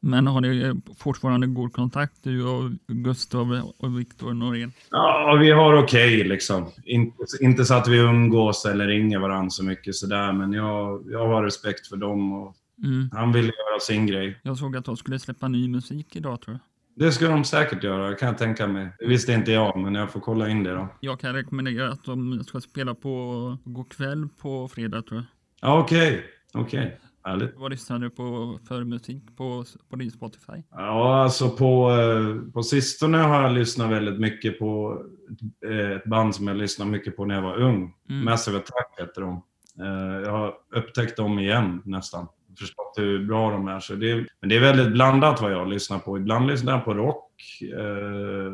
Men 0.00 0.26
har 0.26 0.40
ni 0.40 0.74
fortfarande 0.98 1.46
god 1.46 1.72
kontakt, 1.72 2.12
du 2.22 2.44
och 2.44 2.70
Gustav 2.86 3.72
och 3.78 3.98
Viktor 3.98 4.32
Norén? 4.34 4.72
Ja, 4.90 5.36
vi 5.40 5.50
har 5.50 5.74
okej 5.82 6.24
liksom. 6.24 6.66
Inte, 6.84 7.16
inte 7.40 7.64
så 7.64 7.74
att 7.74 7.88
vi 7.88 7.96
umgås 7.98 8.64
eller 8.64 8.86
ringer 8.86 9.18
varandra 9.18 9.50
så 9.50 9.64
mycket 9.64 9.94
sådär, 9.94 10.32
men 10.32 10.52
jag, 10.52 11.04
jag 11.10 11.28
har 11.28 11.42
respekt 11.42 11.86
för 11.86 11.96
dem 11.96 12.32
och 12.32 12.56
Mm. 12.84 13.08
han 13.12 13.32
vill 13.32 13.44
göra 13.44 13.80
sin 13.80 14.06
grej. 14.06 14.40
Jag 14.42 14.58
såg 14.58 14.76
att 14.76 14.84
de 14.84 14.96
skulle 14.96 15.18
släppa 15.18 15.48
ny 15.48 15.68
musik 15.68 16.16
idag 16.16 16.40
tror 16.40 16.54
jag. 16.96 17.06
Det 17.06 17.12
ska 17.12 17.28
de 17.28 17.44
säkert 17.44 17.82
göra, 17.84 18.14
kan 18.14 18.28
jag 18.28 18.38
tänka 18.38 18.66
mig. 18.66 18.88
Det 18.98 19.06
visste 19.06 19.32
inte 19.32 19.52
jag, 19.52 19.78
men 19.80 19.94
jag 19.94 20.10
får 20.10 20.20
kolla 20.20 20.48
in 20.48 20.62
det 20.62 20.70
då. 20.74 20.88
Jag 21.00 21.20
kan 21.20 21.34
rekommendera 21.34 21.92
att 21.92 22.04
de 22.04 22.44
ska 22.44 22.60
spela 22.60 22.94
på 22.94 23.58
God 23.64 23.88
kväll 23.92 24.28
på 24.42 24.68
fredag 24.68 25.02
tror 25.02 25.16
jag. 25.20 25.24
Ja, 25.70 25.78
okej. 25.80 26.24
Okej. 26.54 27.00
Härligt. 27.24 27.54
Vad 27.56 27.70
lyssnar 27.70 27.98
du 27.98 28.10
på 28.10 28.58
för 28.68 28.84
musik 28.84 29.36
på, 29.36 29.64
på 29.90 29.96
din 29.96 30.10
Spotify? 30.10 30.52
Ja, 30.70 31.22
alltså 31.22 31.50
på, 31.50 31.90
eh, 31.90 32.52
på 32.52 32.62
sistone 32.62 33.18
har 33.18 33.42
jag 33.42 33.52
lyssnat 33.52 33.90
väldigt 33.90 34.20
mycket 34.20 34.58
på 34.58 35.02
eh, 35.70 35.90
ett 35.90 36.04
band 36.04 36.34
som 36.34 36.48
jag 36.48 36.56
lyssnade 36.56 36.90
mycket 36.90 37.16
på 37.16 37.24
när 37.24 37.34
jag 37.34 37.42
var 37.42 37.56
ung. 37.56 37.94
Mm. 38.10 38.24
Massive 38.24 38.56
Attack 38.56 38.94
heter 38.98 39.20
de. 39.20 39.42
Eh, 39.80 40.20
Jag 40.24 40.32
har 40.32 40.54
upptäckt 40.76 41.16
dem 41.16 41.38
igen 41.38 41.82
nästan. 41.84 42.26
Förstått 42.58 42.94
hur 42.96 43.26
bra 43.26 43.50
de 43.50 43.68
är. 43.68 43.80
Så 43.80 43.94
det 43.94 44.10
är. 44.10 44.28
Men 44.40 44.48
det 44.48 44.56
är 44.56 44.60
väldigt 44.60 44.92
blandat 44.92 45.40
vad 45.42 45.52
jag 45.52 45.68
lyssnar 45.68 45.98
på. 45.98 46.18
Ibland 46.18 46.46
lyssnar 46.46 46.72
jag 46.72 46.84
på 46.84 46.94
rock, 46.94 47.30
eh, 47.62 48.52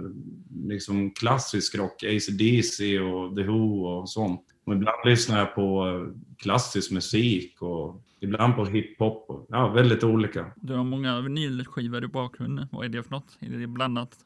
liksom 0.69 1.11
klassisk 1.11 1.75
rock, 1.79 2.03
AC/DC 2.05 3.01
och 3.01 3.37
The 3.37 3.43
Who 3.43 3.85
och 3.87 4.09
sånt. 4.09 4.41
Och 4.64 4.73
ibland 4.75 4.96
lyssnar 5.05 5.38
jag 5.38 5.55
på 5.55 5.87
eh, 5.88 6.23
klassisk 6.38 6.90
musik 6.92 7.62
och 7.62 8.03
ibland 8.20 8.55
på 8.57 8.64
hiphop. 8.64 9.25
och- 9.31 9.46
Ja, 9.49 9.68
väldigt 9.68 10.05
olika. 10.05 10.53
Du 10.57 10.75
har 10.75 10.85
många 10.85 11.20
vinylskivor 11.20 12.05
i 12.05 12.09
bakgrunden. 12.09 12.68
Vad 12.73 12.85
är 12.85 12.88
det 12.88 13.03
för 13.03 13.11
något? 13.11 13.38
Är 13.40 13.49
det 13.59 13.66
blandat? 13.66 14.16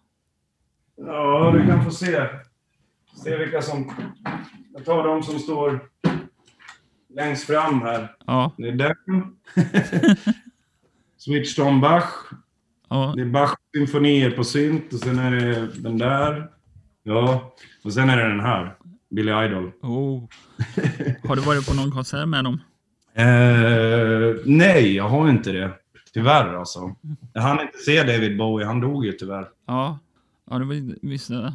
Ja, 0.97 1.51
du 1.55 1.67
kan 1.67 1.85
få 1.85 1.91
se. 1.91 2.27
Se 3.25 3.37
vilka 3.37 3.63
som... 3.63 3.93
Jag 4.75 4.85
tar 4.85 5.05
de 5.09 5.23
som 5.23 5.39
står 5.39 5.89
längst 7.15 7.45
fram 7.47 7.81
här. 7.83 8.17
Ja, 8.27 8.53
Det 8.57 8.69
är 8.69 8.73
den. 8.73 8.97
Switch 11.17 11.59
on 11.59 11.81
Bach. 11.81 12.05
ja. 12.89 13.13
Det 13.17 13.23
är 13.23 13.27
Bachs 13.27 13.55
symfonier 13.77 14.31
på 14.31 14.45
synt 14.45 14.93
och 14.93 14.99
sen 14.99 15.19
är 15.19 15.31
det 15.31 15.67
den 15.83 15.99
där. 15.99 16.51
Ja, 17.03 17.55
och 17.85 17.93
sen 17.93 18.11
är 18.11 18.17
det 18.17 18.29
den 18.29 18.41
här. 18.41 18.77
Billy 19.11 19.45
Idol. 19.45 19.73
Oh. 19.83 20.23
Har 21.29 21.37
du 21.37 21.43
varit 21.43 21.67
på 21.69 21.75
någon 21.75 21.91
konsert 21.91 22.29
med 22.29 22.45
dem? 22.45 22.61
Eh, 23.15 24.37
nej, 24.45 24.95
jag 24.97 25.09
har 25.09 25.29
inte 25.29 25.53
det. 25.53 25.71
Tyvärr 26.15 26.55
alltså. 26.55 26.95
Jag 27.33 27.43
hann 27.43 27.61
inte 27.61 27.79
se 27.79 28.03
David 28.03 28.39
Bowie. 28.39 28.67
Han 28.67 28.81
dog 28.81 29.07
ju 29.07 29.13
tyvärr. 29.13 29.49
Ja, 29.67 29.99
ja 30.51 30.59
det 30.59 30.65
var 30.65 31.07
vissa. 31.09 31.35
Jag 31.35 31.55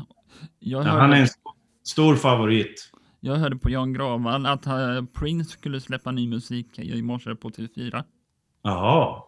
Ja, 0.60 0.78
hörde, 0.84 1.02
han 1.02 1.14
är 1.14 1.18
en 1.18 1.24
st- 1.24 1.40
stor 1.84 2.16
favorit. 2.16 2.92
jag 3.20 3.36
hörde 3.36 3.56
på 3.56 3.70
Jan 3.70 3.94
Gravall 3.94 4.46
att 4.46 4.66
eh, 4.66 5.04
Prince 5.14 5.50
skulle 5.52 5.82
släppa 5.82 6.12
ny 6.12 6.28
musik 6.28 6.80
i 6.80 7.02
morse 7.02 7.36
på 7.36 7.50
TV4. 7.50 8.04
Jaha. 8.64 9.22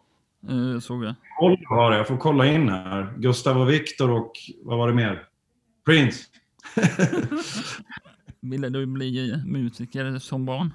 Eh, 0.50 0.80
såg 0.80 1.04
jag. 1.06 1.14
koll 1.40 1.58
har 1.66 1.92
jag. 1.92 2.00
Jag 2.00 2.08
får 2.08 2.18
kolla 2.18 2.46
in 2.46 2.70
här. 2.70 3.14
Gustav 3.18 3.58
och 3.62 3.70
Viktor 3.70 4.12
och 4.12 4.32
vad 4.64 4.78
var 4.78 4.88
det 4.88 4.94
mer? 4.94 5.24
Prince. 5.86 6.24
Ville 8.42 8.70
du 8.70 8.86
bli 8.86 9.42
musiker 9.46 10.20
som 10.20 10.46
barn? 10.46 10.74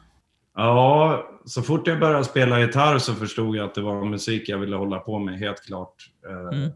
Ja, 0.54 1.28
så 1.44 1.62
fort 1.62 1.86
jag 1.86 2.00
började 2.00 2.24
spela 2.24 2.60
gitarr 2.60 2.98
så 2.98 3.14
förstod 3.14 3.56
jag 3.56 3.64
att 3.64 3.74
det 3.74 3.80
var 3.82 4.04
musik 4.04 4.48
jag 4.48 4.58
ville 4.58 4.76
hålla 4.76 4.98
på 4.98 5.18
med, 5.18 5.38
helt 5.38 5.66
klart. 5.66 5.94
Eh, 6.28 6.58
Mm. 6.58 6.70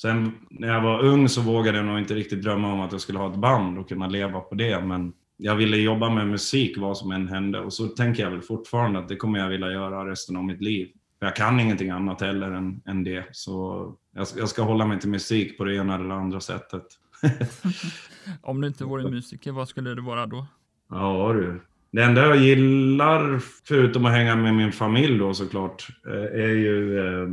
Sen 0.00 0.32
när 0.50 0.68
jag 0.68 0.80
var 0.80 1.04
ung 1.04 1.28
så 1.28 1.40
vågade 1.40 1.78
jag 1.78 1.86
nog 1.86 1.98
inte 1.98 2.14
riktigt 2.14 2.42
drömma 2.42 2.72
om 2.72 2.80
att 2.80 2.92
jag 2.92 3.00
skulle 3.00 3.18
ha 3.18 3.30
ett 3.30 3.36
band 3.38 3.78
och 3.78 3.88
kunna 3.88 4.08
leva 4.08 4.40
på 4.40 4.54
det, 4.54 4.80
men 4.80 5.12
jag 5.36 5.56
ville 5.56 5.76
jobba 5.76 6.10
med 6.10 6.26
musik 6.26 6.78
vad 6.78 6.96
som 6.96 7.12
än 7.12 7.28
hände 7.28 7.60
och 7.60 7.72
så 7.72 7.86
tänker 7.86 8.22
jag 8.22 8.30
väl 8.30 8.42
fortfarande 8.42 8.98
att 8.98 9.08
det 9.08 9.16
kommer 9.16 9.38
jag 9.38 9.48
vilja 9.48 9.70
göra 9.72 10.10
resten 10.10 10.36
av 10.36 10.44
mitt 10.44 10.60
liv. 10.60 10.88
För 11.18 11.26
jag 11.26 11.36
kan 11.36 11.60
ingenting 11.60 11.90
annat 11.90 12.20
heller 12.20 12.50
än, 12.50 12.82
än 12.86 13.04
det, 13.04 13.24
så 13.32 13.92
jag, 14.14 14.26
jag 14.36 14.48
ska 14.48 14.62
hålla 14.62 14.86
mig 14.86 15.00
till 15.00 15.08
musik 15.08 15.58
på 15.58 15.64
det 15.64 15.76
ena 15.76 15.94
eller 15.94 16.10
andra 16.14 16.40
sättet. 16.40 16.84
Om 18.42 18.60
du 18.60 18.68
inte 18.68 18.84
vore 18.84 19.10
musiker, 19.10 19.52
vad 19.52 19.68
skulle 19.68 19.94
du 19.94 20.02
vara 20.02 20.26
då? 20.26 20.46
Ja 20.90 21.32
du. 21.32 21.60
Det 21.90 22.02
enda 22.02 22.20
jag 22.20 22.36
gillar, 22.36 23.38
förutom 23.64 24.04
att 24.06 24.12
hänga 24.12 24.36
med 24.36 24.54
min 24.54 24.72
familj 24.72 25.18
då 25.18 25.34
såklart, 25.34 25.88
eh, 26.06 26.42
är 26.42 26.48
ju 26.48 26.98
eh, 26.98 27.28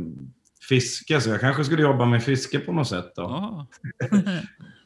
fiske. 0.68 1.20
Så 1.20 1.30
jag 1.30 1.40
kanske 1.40 1.64
skulle 1.64 1.82
jobba 1.82 2.04
med 2.06 2.22
fiske 2.22 2.58
på 2.58 2.72
något 2.72 2.88
sätt 2.88 3.12
då. 3.16 3.22
Ja. 3.22 3.66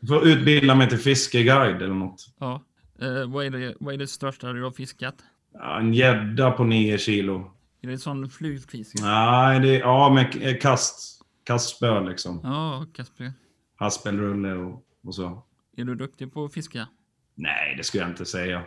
Få 0.09 0.25
utbilda 0.27 0.75
mig 0.75 0.89
till 0.89 0.99
fiskeguide 0.99 1.83
eller 1.83 1.95
något. 1.95 2.27
ja. 2.39 2.63
Eh, 3.01 3.31
vad, 3.31 3.47
är 3.47 3.51
det, 3.51 3.75
vad 3.81 3.95
är 3.95 3.99
det 3.99 4.07
största 4.07 4.53
du 4.53 4.63
har 4.65 4.71
fiskat? 4.71 5.15
Ja, 5.53 5.79
en 5.79 5.95
gädda 5.95 6.51
på 6.51 6.65
nio 6.65 6.99
kilo. 6.99 7.51
Är 7.83 7.89
det 7.89 7.99
sån 7.99 8.31
flugfisk? 8.31 8.95
Nej, 9.03 9.61
det 9.61 9.77
är, 9.77 9.81
ja, 9.81 10.11
med 10.11 10.61
kast. 10.63 11.17
Kastspö 11.45 12.01
liksom. 12.01 12.41
Ja, 12.43 12.87
Kasper. 12.93 13.33
Haspelrulle 13.77 14.53
och, 14.53 14.83
och 15.05 15.15
så. 15.15 15.43
Är 15.77 15.85
du 15.85 15.95
duktig 15.95 16.33
på 16.33 16.45
att 16.45 16.53
fiska? 16.55 16.89
Nej, 17.35 17.75
det 17.77 17.85
skulle 17.85 18.03
jag 18.03 18.11
inte 18.11 18.25
säga. 18.25 18.62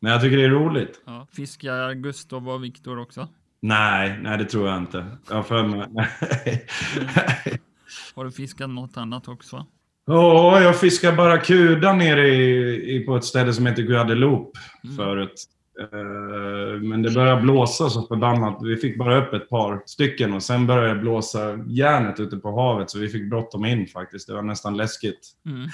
Men 0.00 0.12
jag 0.12 0.20
tycker 0.20 0.36
det 0.36 0.44
är 0.44 0.48
roligt. 0.50 1.02
Ja. 1.06 1.26
Fiskar 1.32 1.92
Gustav 1.94 2.48
och 2.48 2.64
Viktor 2.64 2.98
också? 2.98 3.28
Nej, 3.60 4.18
nej 4.22 4.38
det 4.38 4.44
tror 4.44 4.68
jag 4.68 4.78
inte. 4.78 5.16
Jag 5.28 5.36
har 5.36 5.42
för 5.42 5.62
mig... 5.66 5.88
Har 8.14 8.24
du 8.24 8.30
fiskat 8.32 8.70
något 8.70 8.96
annat 8.96 9.28
också? 9.28 9.66
Ja, 10.06 10.60
jag 10.62 10.80
fiskade 10.80 11.16
barracuda 11.16 11.92
nere 11.92 12.28
i, 12.28 12.96
i, 12.96 13.00
på 13.00 13.16
ett 13.16 13.24
ställe 13.24 13.52
som 13.52 13.66
heter 13.66 13.82
Guadeloupe 13.82 14.58
Mm. 14.84 14.96
förut. 14.96 15.44
Eh, 15.80 16.80
Men 16.82 17.02
det 17.02 17.10
började 17.10 17.42
blåsa 17.42 17.90
så 17.90 18.02
förbannat. 18.06 18.58
Vi 18.62 18.76
fick 18.76 18.98
bara 18.98 19.26
upp 19.26 19.32
ett 19.32 19.48
par 19.48 19.82
stycken 19.86 20.32
och 20.32 20.42
sen 20.42 20.66
började 20.66 20.94
det 20.94 21.00
blåsa 21.00 21.58
järnet 21.66 22.20
ute 22.20 22.36
på 22.36 22.60
havet 22.60 22.90
så 22.90 22.98
vi 22.98 23.08
fick 23.08 23.30
bråttom 23.30 23.64
in 23.64 23.86
faktiskt. 23.86 24.26
Det 24.28 24.34
var 24.34 24.42
nästan 24.42 24.76
läskigt. 24.76 25.28
Mm. 25.46 25.68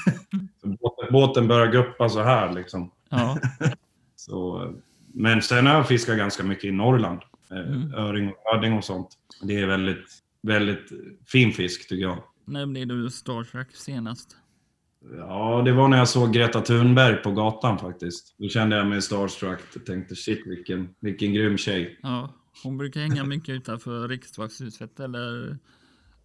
Båten- 1.11 1.48
började 1.48 1.72
guppa 1.72 2.08
så 2.08 2.22
här 2.22 2.52
liksom. 2.52 2.90
Ja. 3.08 3.38
Så, 4.16 4.72
men 5.14 5.42
sen 5.42 5.66
har 5.66 5.74
jag 5.74 5.88
fiskat 5.88 6.16
ganska 6.18 6.42
mycket 6.42 6.64
i 6.64 6.70
Norrland. 6.70 7.20
Eh, 7.50 7.58
Mm. 7.58 7.94
Öring 7.94 8.28
och 8.28 8.54
öding 8.56 8.72
och 8.72 8.84
sånt. 8.84 9.08
Det 9.42 9.61
är 9.61 9.66
väldigt, 9.66 10.04
väldigt 10.42 10.88
fin 11.26 11.52
fisk 11.52 11.88
tycker 11.88 12.02
jag. 12.02 12.18
När 12.44 12.66
blev 12.66 12.88
du 12.88 13.11
Star 13.11 13.44
Trek 13.44 13.66
senast? 13.72 14.37
Ja, 15.16 15.62
det 15.64 15.73
var 15.73 15.88
när 15.88 15.99
jag 15.99 16.09
såg 16.09 16.33
Greta 16.33 16.61
Thunberg 16.61 17.16
på 17.16 17.31
gatan 17.31 17.79
faktiskt. 17.79 18.35
Då 18.38 18.49
kände 18.49 18.77
jag 18.77 18.87
mig 18.87 19.03
starstruck 19.03 19.61
och 19.77 19.87
tänkte 19.87 20.16
shit 20.16 20.47
vilken, 20.47 20.88
vilken 21.01 21.33
grym 21.35 21.59
tjej. 21.59 21.99
Ja, 22.03 22.33
hon 22.64 22.79
brukar 22.79 23.01
hänga 23.01 23.25
mycket 23.25 23.49
utanför 23.49 24.09
riksdagshuset 24.09 25.01
eller 25.01 25.57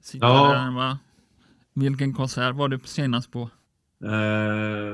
sitta 0.01 0.25
Ja. 0.25 0.53
där. 0.53 0.71
Va? 0.75 0.99
Vilken 1.73 2.13
konsert 2.13 2.55
var 2.55 2.67
du 2.67 2.79
senast 2.83 3.31
på? 3.31 3.49
Eh, 4.05 4.93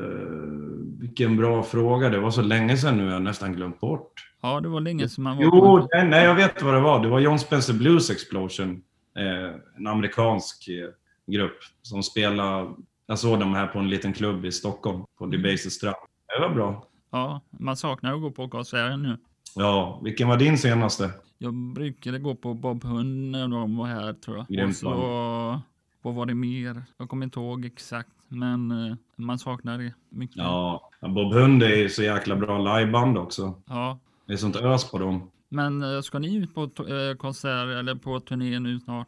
vilken 1.00 1.38
bra 1.38 1.64
fråga. 1.64 2.10
Det 2.10 2.20
var 2.20 2.32
så 2.32 2.42
länge 2.42 2.78
sedan 2.78 2.98
nu, 2.98 3.06
jag 3.06 3.12
har 3.14 3.20
nästan 3.20 3.54
glömt 3.54 3.80
bort. 3.80 4.12
Ja, 4.42 4.60
det 4.60 4.68
var 4.70 4.82
länge 4.82 5.10
sedan 5.10 5.24
man 5.24 5.38
var 5.38 5.44
Jo, 5.44 5.52
på 5.52 5.88
nej, 5.94 6.08
nej, 6.08 6.26
jag 6.26 6.36
vet 6.36 6.62
vad 6.62 6.74
det 6.74 6.80
var. 6.80 7.04
Det 7.04 7.08
var 7.10 7.20
John 7.20 7.40
Spencer 7.40 7.74
Blues 7.74 8.10
Explosion. 8.10 8.82
Eh, 9.18 9.56
en 9.78 9.88
amerikansk 9.88 10.68
eh, 10.68 11.34
grupp 11.34 11.58
som 11.82 12.04
spelade... 12.04 12.72
Jag 13.10 13.20
såg 13.20 13.40
dem 13.40 13.54
här 13.54 13.68
på 13.68 13.80
en 13.80 13.90
liten 13.90 14.14
klubb 14.14 14.46
i 14.46 14.52
Stockholm, 14.52 15.04
på 15.18 15.26
Debaser 15.26 15.70
strand. 15.70 15.96
Det 16.28 16.42
var 16.42 16.50
bra. 16.50 16.86
Ja, 17.12 17.42
man 17.50 17.78
saknar 17.78 18.14
att 18.14 18.22
gå 18.22 18.32
på 18.32 18.50
konserter 18.50 18.98
nu. 18.98 19.18
Ja, 19.56 20.02
vilken 20.04 20.28
var 20.28 20.38
din 20.38 20.58
senaste? 20.58 21.12
Jag 21.38 21.54
brukade 21.54 22.20
gå 22.20 22.36
på 22.36 22.54
Bob 22.54 22.84
Hund 22.84 23.32
när 23.32 23.48
de 23.48 23.78
var 23.78 23.86
här 23.86 24.14
tror 24.14 24.38
jag. 24.38 24.48
Grymt 24.48 24.70
Och 24.70 24.76
så, 24.76 25.62
vad 26.02 26.16
var 26.16 26.26
det 26.26 26.34
mer? 26.34 26.84
Jag 26.98 27.10
kommer 27.10 27.24
inte 27.24 27.40
ihåg 27.40 27.66
exakt, 27.66 28.10
men 28.28 28.72
eh, 28.72 28.96
man 29.16 29.40
saknar 29.40 29.78
det 29.78 29.94
mycket. 30.10 30.38
Ja, 30.38 30.90
Bob 31.02 31.34
Hund 31.34 31.64
är 31.64 31.76
ju 31.76 31.90
så 31.90 32.04
jäkla 32.04 32.36
bra 32.36 32.58
liveband 32.58 33.18
också. 33.18 33.54
Ja. 33.66 34.00
Det 34.26 34.34
är 34.34 34.38
sånt 34.38 34.56
ös 34.56 34.92
på 34.92 34.98
dem. 34.98 35.32
Men 35.50 35.96
eh, 35.96 36.02
ska 36.02 36.20
ni 36.20 36.36
ut 36.36 36.56
på 36.56 36.64
eh, 36.64 37.18
konsert 37.18 37.68
eller 37.68 37.96
på 37.96 38.20
turné 38.20 38.60
nu 38.60 38.80
snart? 38.80 39.08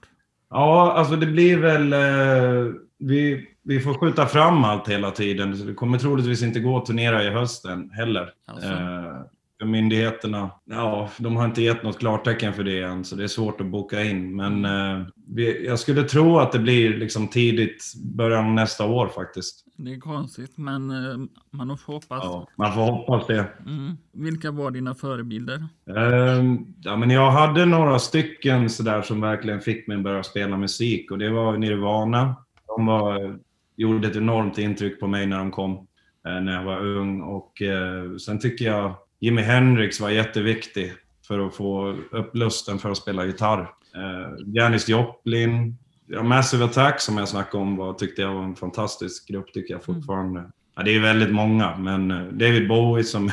Ja, 0.50 0.92
alltså 0.92 1.16
det 1.16 1.26
blir 1.26 1.58
väl... 1.58 1.94
Eh, 1.94 2.74
vi, 2.98 3.48
vi 3.64 3.80
får 3.80 3.94
skjuta 3.94 4.26
fram 4.26 4.64
allt 4.64 4.90
hela 4.90 5.12
tiden. 5.12 5.58
Så 5.58 5.66
det 5.66 5.74
kommer 5.74 5.98
troligtvis 5.98 6.44
inte 6.44 6.60
gå 6.60 6.78
att 6.78 6.86
turnera 6.86 7.24
i 7.24 7.30
hösten 7.30 7.90
heller. 7.90 8.34
Alltså. 8.46 8.70
Eh, 8.70 9.22
myndigheterna, 9.66 10.52
ja, 10.66 11.10
de 11.18 11.36
har 11.36 11.46
inte 11.46 11.62
gett 11.62 11.84
något 11.84 12.00
klartecken 12.00 12.54
för 12.54 12.64
det 12.64 12.82
än, 12.82 13.06
så 13.06 13.16
det 13.16 13.24
är 13.24 13.28
svårt 13.28 13.62
att 13.62 13.68
boka 13.68 14.04
in. 14.04 14.36
Men 14.36 14.66
eh, 14.66 15.06
vi, 15.28 15.66
jag 15.66 15.80
skulle 15.80 16.04
tro 16.04 16.40
att 16.40 16.52
det 16.52 16.60
blir 16.60 16.98
liksom 16.98 17.28
tidigt, 17.28 17.94
början 18.04 18.46
av 18.46 18.52
nästa 18.52 18.86
år 18.86 19.08
faktiskt. 19.08 19.66
Det 19.76 19.94
är 19.94 20.00
konstigt, 20.00 20.58
men 20.58 20.92
eh, 20.92 21.18
man 21.52 21.78
får 21.78 21.94
hoppas. 21.94 22.20
Ja, 22.24 22.48
man 22.56 22.74
får 22.74 22.82
hoppas 22.82 23.28
det. 23.28 23.48
Mm. 23.66 23.98
Vilka 24.12 24.52
var 24.52 24.72
dina 24.72 24.96
förebilder? 24.96 25.68
Ehm, 25.98 26.66
ja, 26.82 26.96
men 26.96 27.10
jag 27.10 27.32
hade 27.32 27.66
några 27.66 28.00
stycken 28.00 28.70
sådär 28.70 29.02
som 29.02 29.22
verkligen 29.22 29.62
fick 29.62 29.88
mig 29.88 29.98
att 29.98 30.04
börja 30.04 30.24
spela 30.24 30.58
musik 30.58 31.12
och 31.12 31.18
det 31.18 31.30
var 31.30 31.58
Nirvana. 31.58 32.36
De 32.68 32.86
var, 32.86 33.40
gjorde 33.76 34.08
ett 34.08 34.16
enormt 34.16 34.58
intryck 34.58 35.00
på 35.00 35.08
mig 35.08 35.26
när 35.26 35.38
de 35.38 35.52
kom, 35.52 35.88
eh, 36.28 36.42
när 36.42 36.54
jag 36.54 36.64
var 36.64 36.86
ung. 36.86 37.22
Och 37.22 37.62
eh, 37.62 38.16
sen 38.16 38.40
tycker 38.40 38.66
jag 38.66 38.96
Jimi 39.20 39.42
Hendrix 39.42 40.00
var 40.00 40.10
jätteviktig 40.10 40.94
för 41.28 41.48
att 41.48 41.56
få 41.56 41.98
upp 42.12 42.36
lusten 42.36 42.80
för 42.80 42.92
att 42.92 42.98
spela 42.98 43.26
gitarr. 43.26 43.62
Eh, 43.96 44.54
Janis 44.56 44.90
Joplin, 44.90 45.78
ja, 46.08 46.24
Massive 46.24 46.66
Attack 46.66 47.02
som 47.02 47.18
jag 47.18 47.28
snackade 47.28 47.64
om 47.64 47.76
var, 47.76 47.94
tyckte 47.94 48.22
jag 48.22 48.34
var 48.34 48.44
en 48.44 48.56
fantastisk 48.56 49.28
grupp, 49.28 49.54
tycker 49.54 49.74
jag 49.74 49.84
fortfarande. 49.84 50.52
Ja, 50.76 50.84
det 50.84 50.96
är 50.96 51.00
väldigt 51.00 51.34
många, 51.34 51.78
men 51.78 52.08
David 52.38 52.68
Bowie 52.68 53.04
som 53.04 53.32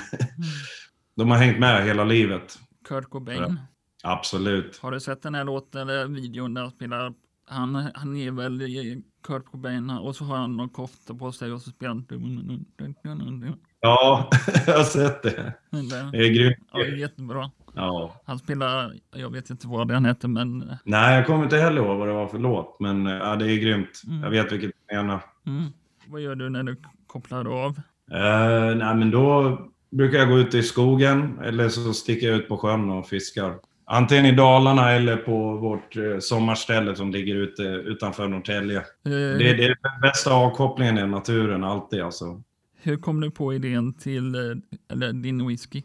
de 1.17 1.31
har 1.31 1.39
hängt 1.39 1.59
med 1.59 1.85
hela 1.85 2.05
livet. 2.05 2.59
Kurt 2.89 3.11
Cobain. 3.11 3.59
Absolut. 4.03 4.79
Har 4.83 4.91
du 4.93 5.01
sett 5.01 5.23
den 5.23 5.35
här 5.35 5.45
låten 5.45 5.81
eller 5.81 6.07
videon 6.07 6.55
där 6.55 6.63
han 6.63 6.71
spelar? 6.71 7.15
Han, 7.47 7.75
han 7.95 8.17
är 8.17 8.31
väl 8.31 8.63
Kurt 9.29 9.45
Cobain 9.51 9.91
och 9.91 10.17
så 10.17 10.25
har 10.25 10.37
han 10.37 10.57
någon 10.57 10.69
kofta 10.69 11.15
på 11.15 11.33
sig 11.33 11.53
och 11.53 11.61
så 11.61 11.71
spelar 11.71 11.95
han... 11.95 13.57
Ja, 13.81 14.31
jag 14.67 14.77
har 14.77 14.85
sett 14.85 15.23
det. 15.23 15.55
Det 16.13 16.19
är 16.19 16.35
grymt. 16.35 16.57
Ja, 16.73 16.79
det 16.79 16.85
är 16.85 16.97
jättebra. 16.97 17.51
Ja. 17.75 18.21
Han 18.25 18.39
spelar, 18.39 18.95
jag 19.15 19.33
vet 19.33 19.51
inte 19.51 19.67
vad 19.67 19.89
den 19.89 20.05
heter, 20.05 20.29
men 20.29 20.77
Nej, 20.85 21.17
jag 21.17 21.27
kommer 21.27 21.45
inte 21.45 21.57
heller 21.57 21.83
ihåg 21.83 21.99
vad 21.99 22.09
det 22.09 22.15
var 22.15 22.27
för 22.27 22.39
låt, 22.39 22.81
men 22.81 23.07
ja, 23.07 23.37
det 23.37 23.53
är 23.53 23.57
grymt. 23.57 24.03
Mm. 24.07 24.23
Jag 24.23 24.31
vet 24.31 24.53
vilket 24.53 24.71
du 24.89 24.97
menar. 24.97 25.21
mm. 25.47 25.65
vad 26.07 26.21
gör 26.21 26.35
du 26.35 26.49
när 26.49 26.63
du 26.63 26.77
kopplar 27.07 27.65
av? 27.65 27.81
Eh, 28.13 28.77
nej, 28.77 28.95
men 28.95 29.11
då 29.11 29.59
brukar 29.91 30.19
jag 30.19 30.29
gå 30.29 30.39
ut 30.39 30.55
i 30.55 30.63
skogen 30.63 31.39
eller 31.45 31.69
så 31.69 31.93
sticker 31.93 32.27
jag 32.27 32.37
ut 32.37 32.49
på 32.49 32.57
sjön 32.57 32.91
och 32.91 33.07
fiskar. 33.07 33.59
Antingen 33.91 34.27
i 34.27 34.33
Dalarna 34.33 34.91
eller 34.91 35.17
på 35.17 35.57
vårt 35.57 35.97
eh, 35.97 36.19
sommarställe 36.19 36.97
som 36.97 37.11
ligger 37.11 37.35
ute 37.35 37.63
utanför 37.63 38.29
Norrtälje. 38.29 38.79
Eh, 38.79 38.85
Det, 39.05 39.51
är 39.51 39.69
den 39.69 40.01
bästa 40.03 40.33
avkopplingen 40.33 40.99
i 40.99 41.07
naturen, 41.07 41.65
alltid 41.65 42.03
alltså. 42.03 42.43
Hur 42.83 42.97
kom 42.97 43.21
du 43.21 43.31
på 43.31 43.55
idén 43.55 43.95
till 43.95 44.35
eh, 44.35 44.41
eller 44.93 45.13
din 45.13 45.47
whisky? 45.47 45.79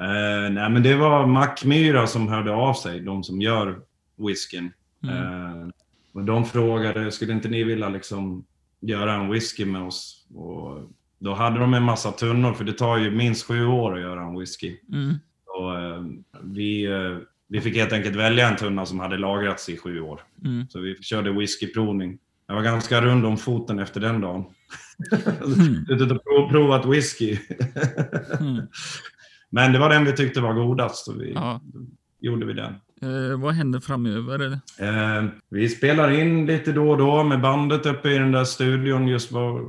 Eh, 0.00 0.52
nej, 0.52 0.70
men 0.70 0.82
det 0.82 0.94
var 0.94 1.26
Mackmyra 1.26 2.06
som 2.06 2.28
hörde 2.28 2.52
av 2.52 2.74
sig, 2.74 3.00
de 3.00 3.24
som 3.24 3.40
gör 3.40 3.78
whiskyn. 4.16 4.72
Mm. 5.02 5.16
Eh, 5.16 5.68
och 6.12 6.24
de 6.24 6.44
frågade, 6.44 7.10
skulle 7.10 7.32
inte 7.32 7.48
ni 7.48 7.64
vilja 7.64 7.88
liksom 7.88 8.44
göra 8.80 9.14
en 9.14 9.30
whisky 9.30 9.64
med 9.64 9.82
oss? 9.82 10.26
Och 10.34 10.90
då 11.18 11.34
hade 11.34 11.58
de 11.58 11.74
en 11.74 11.82
massa 11.82 12.12
tunnor, 12.12 12.52
för 12.52 12.64
det 12.64 12.72
tar 12.72 12.98
ju 12.98 13.10
minst 13.10 13.46
sju 13.46 13.66
år 13.66 13.94
att 13.94 14.00
göra 14.00 14.22
en 14.22 14.38
whisky. 14.38 14.76
Mm. 14.92 15.14
Och, 15.46 15.80
eh, 15.80 16.02
vi, 16.42 16.84
eh, 16.84 17.18
vi 17.48 17.60
fick 17.60 17.76
helt 17.76 17.92
enkelt 17.92 18.16
välja 18.16 18.48
en 18.48 18.56
tunna 18.56 18.86
som 18.86 19.00
hade 19.00 19.18
lagrats 19.18 19.68
i 19.68 19.76
sju 19.76 20.00
år. 20.00 20.20
Mm. 20.44 20.68
Så 20.68 20.80
vi 20.80 20.94
körde 21.02 21.32
whiskyprovning. 21.32 22.18
Jag 22.46 22.54
var 22.54 22.62
ganska 22.62 23.00
rund 23.00 23.26
om 23.26 23.36
foten 23.36 23.78
efter 23.78 24.00
den 24.00 24.20
dagen. 24.20 24.44
Mm. 25.44 25.86
Ute 25.88 26.14
och 26.14 26.24
prov, 26.24 26.50
provat 26.50 26.86
whisky. 26.86 27.38
Mm. 28.40 28.66
Men 29.50 29.72
det 29.72 29.78
var 29.78 29.90
den 29.90 30.04
vi 30.04 30.12
tyckte 30.12 30.40
var 30.40 30.52
godast, 30.54 31.04
så 31.04 31.12
vi 31.12 31.32
Ja. 31.32 31.60
gjorde 32.20 32.46
vi 32.46 32.52
den. 32.52 32.74
Eh, 33.02 33.40
vad 33.40 33.54
händer 33.54 33.80
framöver? 33.80 34.52
Eh, 34.80 35.24
vi 35.50 35.68
spelar 35.68 36.10
in 36.10 36.46
lite 36.46 36.72
då 36.72 36.90
och 36.90 36.98
då 36.98 37.24
med 37.24 37.40
bandet 37.40 37.86
uppe 37.86 38.10
i 38.10 38.18
den 38.18 38.32
där 38.32 38.44
studion. 38.44 39.08
Just 39.08 39.32
var, 39.32 39.64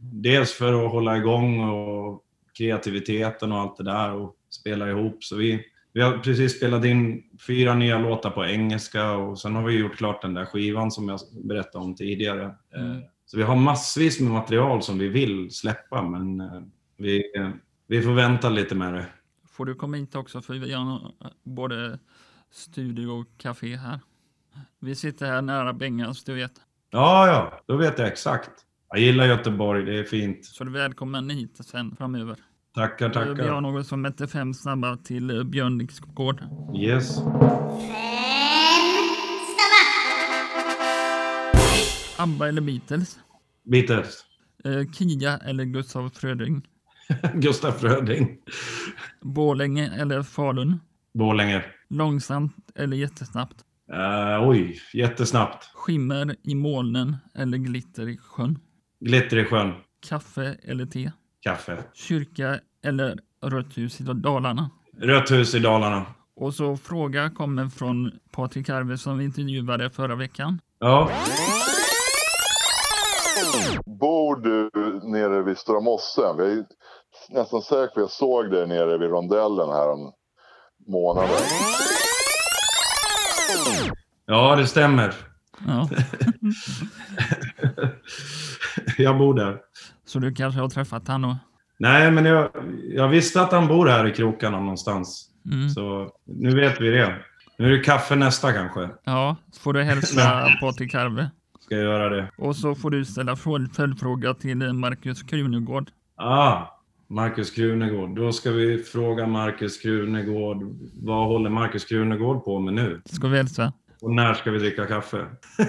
dels 0.00 0.52
för 0.52 0.84
att 0.86 0.92
hålla 0.92 1.16
igång 1.16 1.60
och 1.60 2.24
kreativiteten 2.58 3.52
och 3.52 3.58
allt 3.58 3.76
det 3.76 3.84
där 3.84 4.12
och 4.12 4.34
spela 4.50 4.90
ihop. 4.90 5.24
Så 5.24 5.36
vi, 5.36 5.60
vi 5.92 6.00
har 6.00 6.18
precis 6.18 6.56
spelat 6.56 6.84
in 6.84 7.22
fyra 7.46 7.74
nya 7.74 7.98
låtar 7.98 8.30
på 8.30 8.46
engelska 8.46 9.12
och 9.12 9.38
sen 9.38 9.54
har 9.54 9.62
vi 9.62 9.78
gjort 9.78 9.96
klart 9.96 10.22
den 10.22 10.34
där 10.34 10.44
skivan 10.44 10.90
som 10.90 11.08
jag 11.08 11.20
berättade 11.44 11.84
om 11.84 11.94
tidigare. 11.96 12.44
Eh, 12.74 12.80
Mm. 12.80 13.02
Så 13.26 13.36
vi 13.36 13.42
har 13.42 13.56
massvis 13.56 14.20
med 14.20 14.32
material 14.32 14.82
som 14.82 14.98
vi 14.98 15.08
vill 15.08 15.50
släppa 15.50 16.02
men 16.02 16.40
eh, 16.40 16.62
vi, 16.96 17.36
eh, 17.36 17.50
vi 17.86 18.02
får 18.02 18.12
vänta 18.14 18.48
lite 18.48 18.74
med 18.74 18.94
det. 18.94 19.06
Får 19.48 19.64
du 19.64 19.74
komma 19.74 19.96
hit 19.96 20.14
också 20.14 20.40
för 20.40 20.54
vi 20.54 20.72
har 20.72 21.12
både 21.44 21.98
studio 22.50 23.08
och 23.08 23.26
café 23.38 23.76
här. 23.76 24.00
Vi 24.80 24.94
sitter 24.94 25.26
här 25.26 25.42
nära 25.42 25.72
Bengans, 25.72 26.24
du 26.24 26.34
vet. 26.34 26.52
Ja, 26.90 27.26
ja, 27.26 27.60
då 27.66 27.76
vet 27.76 27.98
jag 27.98 28.08
exakt. 28.08 28.50
Jag 28.88 29.00
gillar 29.00 29.26
Göteborg, 29.26 29.84
det 29.84 29.98
är 29.98 30.04
fint. 30.04 30.44
Så 30.44 30.64
du 30.64 30.70
är 30.70 30.82
välkommen 30.82 31.30
hit 31.30 31.58
sen 31.66 31.96
framöver. 31.96 32.36
Tackar, 32.78 33.06
Eh, 33.06 33.12
Vi 33.12 33.28
har 33.28 33.34
tackar. 33.36 33.60
något 33.60 33.86
som 33.86 34.04
heter 34.04 34.26
Fem 34.26 34.54
snabba 34.54 34.96
till 34.96 35.30
eh, 35.30 35.44
Björnviks 35.44 35.98
gård. 36.00 36.42
Yes. 36.76 37.18
ABBA 42.18 42.48
eller 42.48 42.60
Beatles? 42.62 43.18
Beatles. 43.64 44.24
Eh, 44.64 44.90
Kia 44.92 45.36
eller 45.38 45.64
Gustav 45.64 46.10
Fröding? 46.10 46.62
Gustaf 47.34 47.80
Fröding. 47.80 48.38
Borlänge 49.20 49.90
eller 50.00 50.22
Falun? 50.22 50.80
Borlänge. 51.14 51.64
Långsamt 51.90 52.54
eller 52.74 52.96
jättesnabbt? 52.96 53.64
Uh, 53.92 54.48
oj, 54.48 54.80
jättesnabbt. 54.94 55.70
Skimmer 55.74 56.36
i 56.42 56.54
molnen 56.54 57.16
eller 57.34 57.58
glitter 57.58 58.08
i 58.08 58.16
sjön? 58.16 58.58
Glitter 59.00 59.36
i 59.36 59.44
sjön. 59.44 59.72
Kaffe 60.08 60.56
eller 60.62 60.86
te? 60.86 61.12
Kaffe. 61.40 61.84
Kyrka 61.94 62.60
eller 62.84 63.18
rött 63.42 63.78
hus 63.78 64.00
i 64.00 64.04
Dalarna? 64.04 64.70
Rött 65.00 65.30
hus 65.30 65.54
i 65.54 65.58
Dalarna. 65.58 66.06
Och 66.36 66.54
så 66.54 66.76
fråga 66.76 67.30
kommer 67.30 67.68
från 67.68 68.12
Patrik 68.32 68.68
Arve 68.68 68.98
som 68.98 69.18
vi 69.18 69.24
intervjuade 69.24 69.90
förra 69.90 70.14
veckan. 70.14 70.60
Ja. 70.78 71.10
Bor 73.86 74.36
du 74.36 74.70
nere 75.10 75.42
vid 75.42 75.58
Stora 75.58 75.80
Mossen? 75.80 76.38
Har 76.38 76.44
ju 76.44 76.64
nästan 77.30 77.62
säker 77.62 77.86
på 77.86 78.00
att 78.00 78.02
jag 78.02 78.10
såg 78.10 78.50
dig 78.50 78.66
nere 78.66 78.98
vid 78.98 79.08
rondellen 79.08 79.68
här 79.68 79.92
om 79.92 80.12
månaden. 80.88 81.30
Ja, 84.26 84.56
det 84.56 84.66
stämmer. 84.66 85.14
Ja. 85.66 85.88
jag 88.98 89.18
bor 89.18 89.34
där. 89.34 89.60
Så 90.06 90.18
du 90.18 90.34
kanske 90.34 90.60
har 90.60 90.68
träffat 90.68 91.08
han 91.08 91.22
då? 91.22 91.36
Nej, 91.78 92.10
men 92.10 92.24
jag, 92.24 92.50
jag 92.94 93.08
visste 93.08 93.42
att 93.42 93.52
han 93.52 93.68
bor 93.68 93.86
här 93.86 94.06
i 94.06 94.12
krokarna 94.12 94.60
någonstans. 94.60 95.30
Mm. 95.52 95.68
Så 95.70 96.10
nu 96.24 96.60
vet 96.60 96.80
vi 96.80 96.90
det. 96.90 97.14
Nu 97.58 97.66
är 97.66 97.70
det 97.70 97.78
kaffe 97.84 98.16
nästa 98.16 98.52
kanske. 98.52 98.88
Ja, 99.04 99.36
får 99.60 99.72
du 99.72 99.82
hälsa 99.82 100.48
Patrik 100.60 100.94
Harve. 100.94 101.30
Ska 101.60 101.74
jag 101.74 101.84
göra 101.84 102.08
det? 102.08 102.30
Och 102.38 102.56
så 102.56 102.74
får 102.74 102.90
du 102.90 103.04
ställa 103.04 103.36
följdfråga 103.36 104.34
till 104.34 104.72
Markus 104.72 105.22
Krunegård. 105.22 105.90
Ah, 106.16 106.62
Markus 107.08 107.50
Krunegård. 107.50 108.16
Då 108.16 108.32
ska 108.32 108.50
vi 108.50 108.82
fråga 108.82 109.26
Markus 109.26 109.78
Krunegård. 109.82 110.62
Vad 111.02 111.26
håller 111.26 111.50
Markus 111.50 111.84
Krunegård 111.84 112.44
på 112.44 112.60
med 112.60 112.74
nu? 112.74 113.00
Ska 113.04 113.28
vi 113.28 113.36
hälsa? 113.36 113.72
Och 114.00 114.12
när 114.14 114.34
ska 114.34 114.50
vi 114.50 114.58
dricka 114.58 114.86
kaffe? 114.86 115.26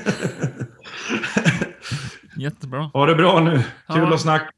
Jättebra. 2.38 2.89
ha 2.93 3.06
det 3.06 3.15
bra 3.15 3.39
nu. 3.39 3.52
Kul 3.56 3.63
Ja. 3.88 4.13
att 4.13 4.22
snacka. 4.22 4.50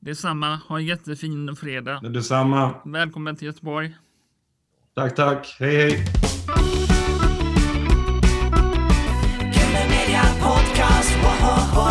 Detsamma. 0.00 0.60
Ha 0.68 0.78
en 0.78 0.86
jättefin 0.86 1.56
fredag. 1.56 2.00
Detsamma. 2.00 2.74
Välkommen 2.84 3.36
till 3.36 3.46
Göteborg. 3.46 3.96
Tack, 4.94 5.14
tack. 5.14 5.56
Hej, 5.60 5.76
hej. 5.76 6.04
Media 9.90 10.22
Podcast, 10.40 11.16
woho! 11.22 11.87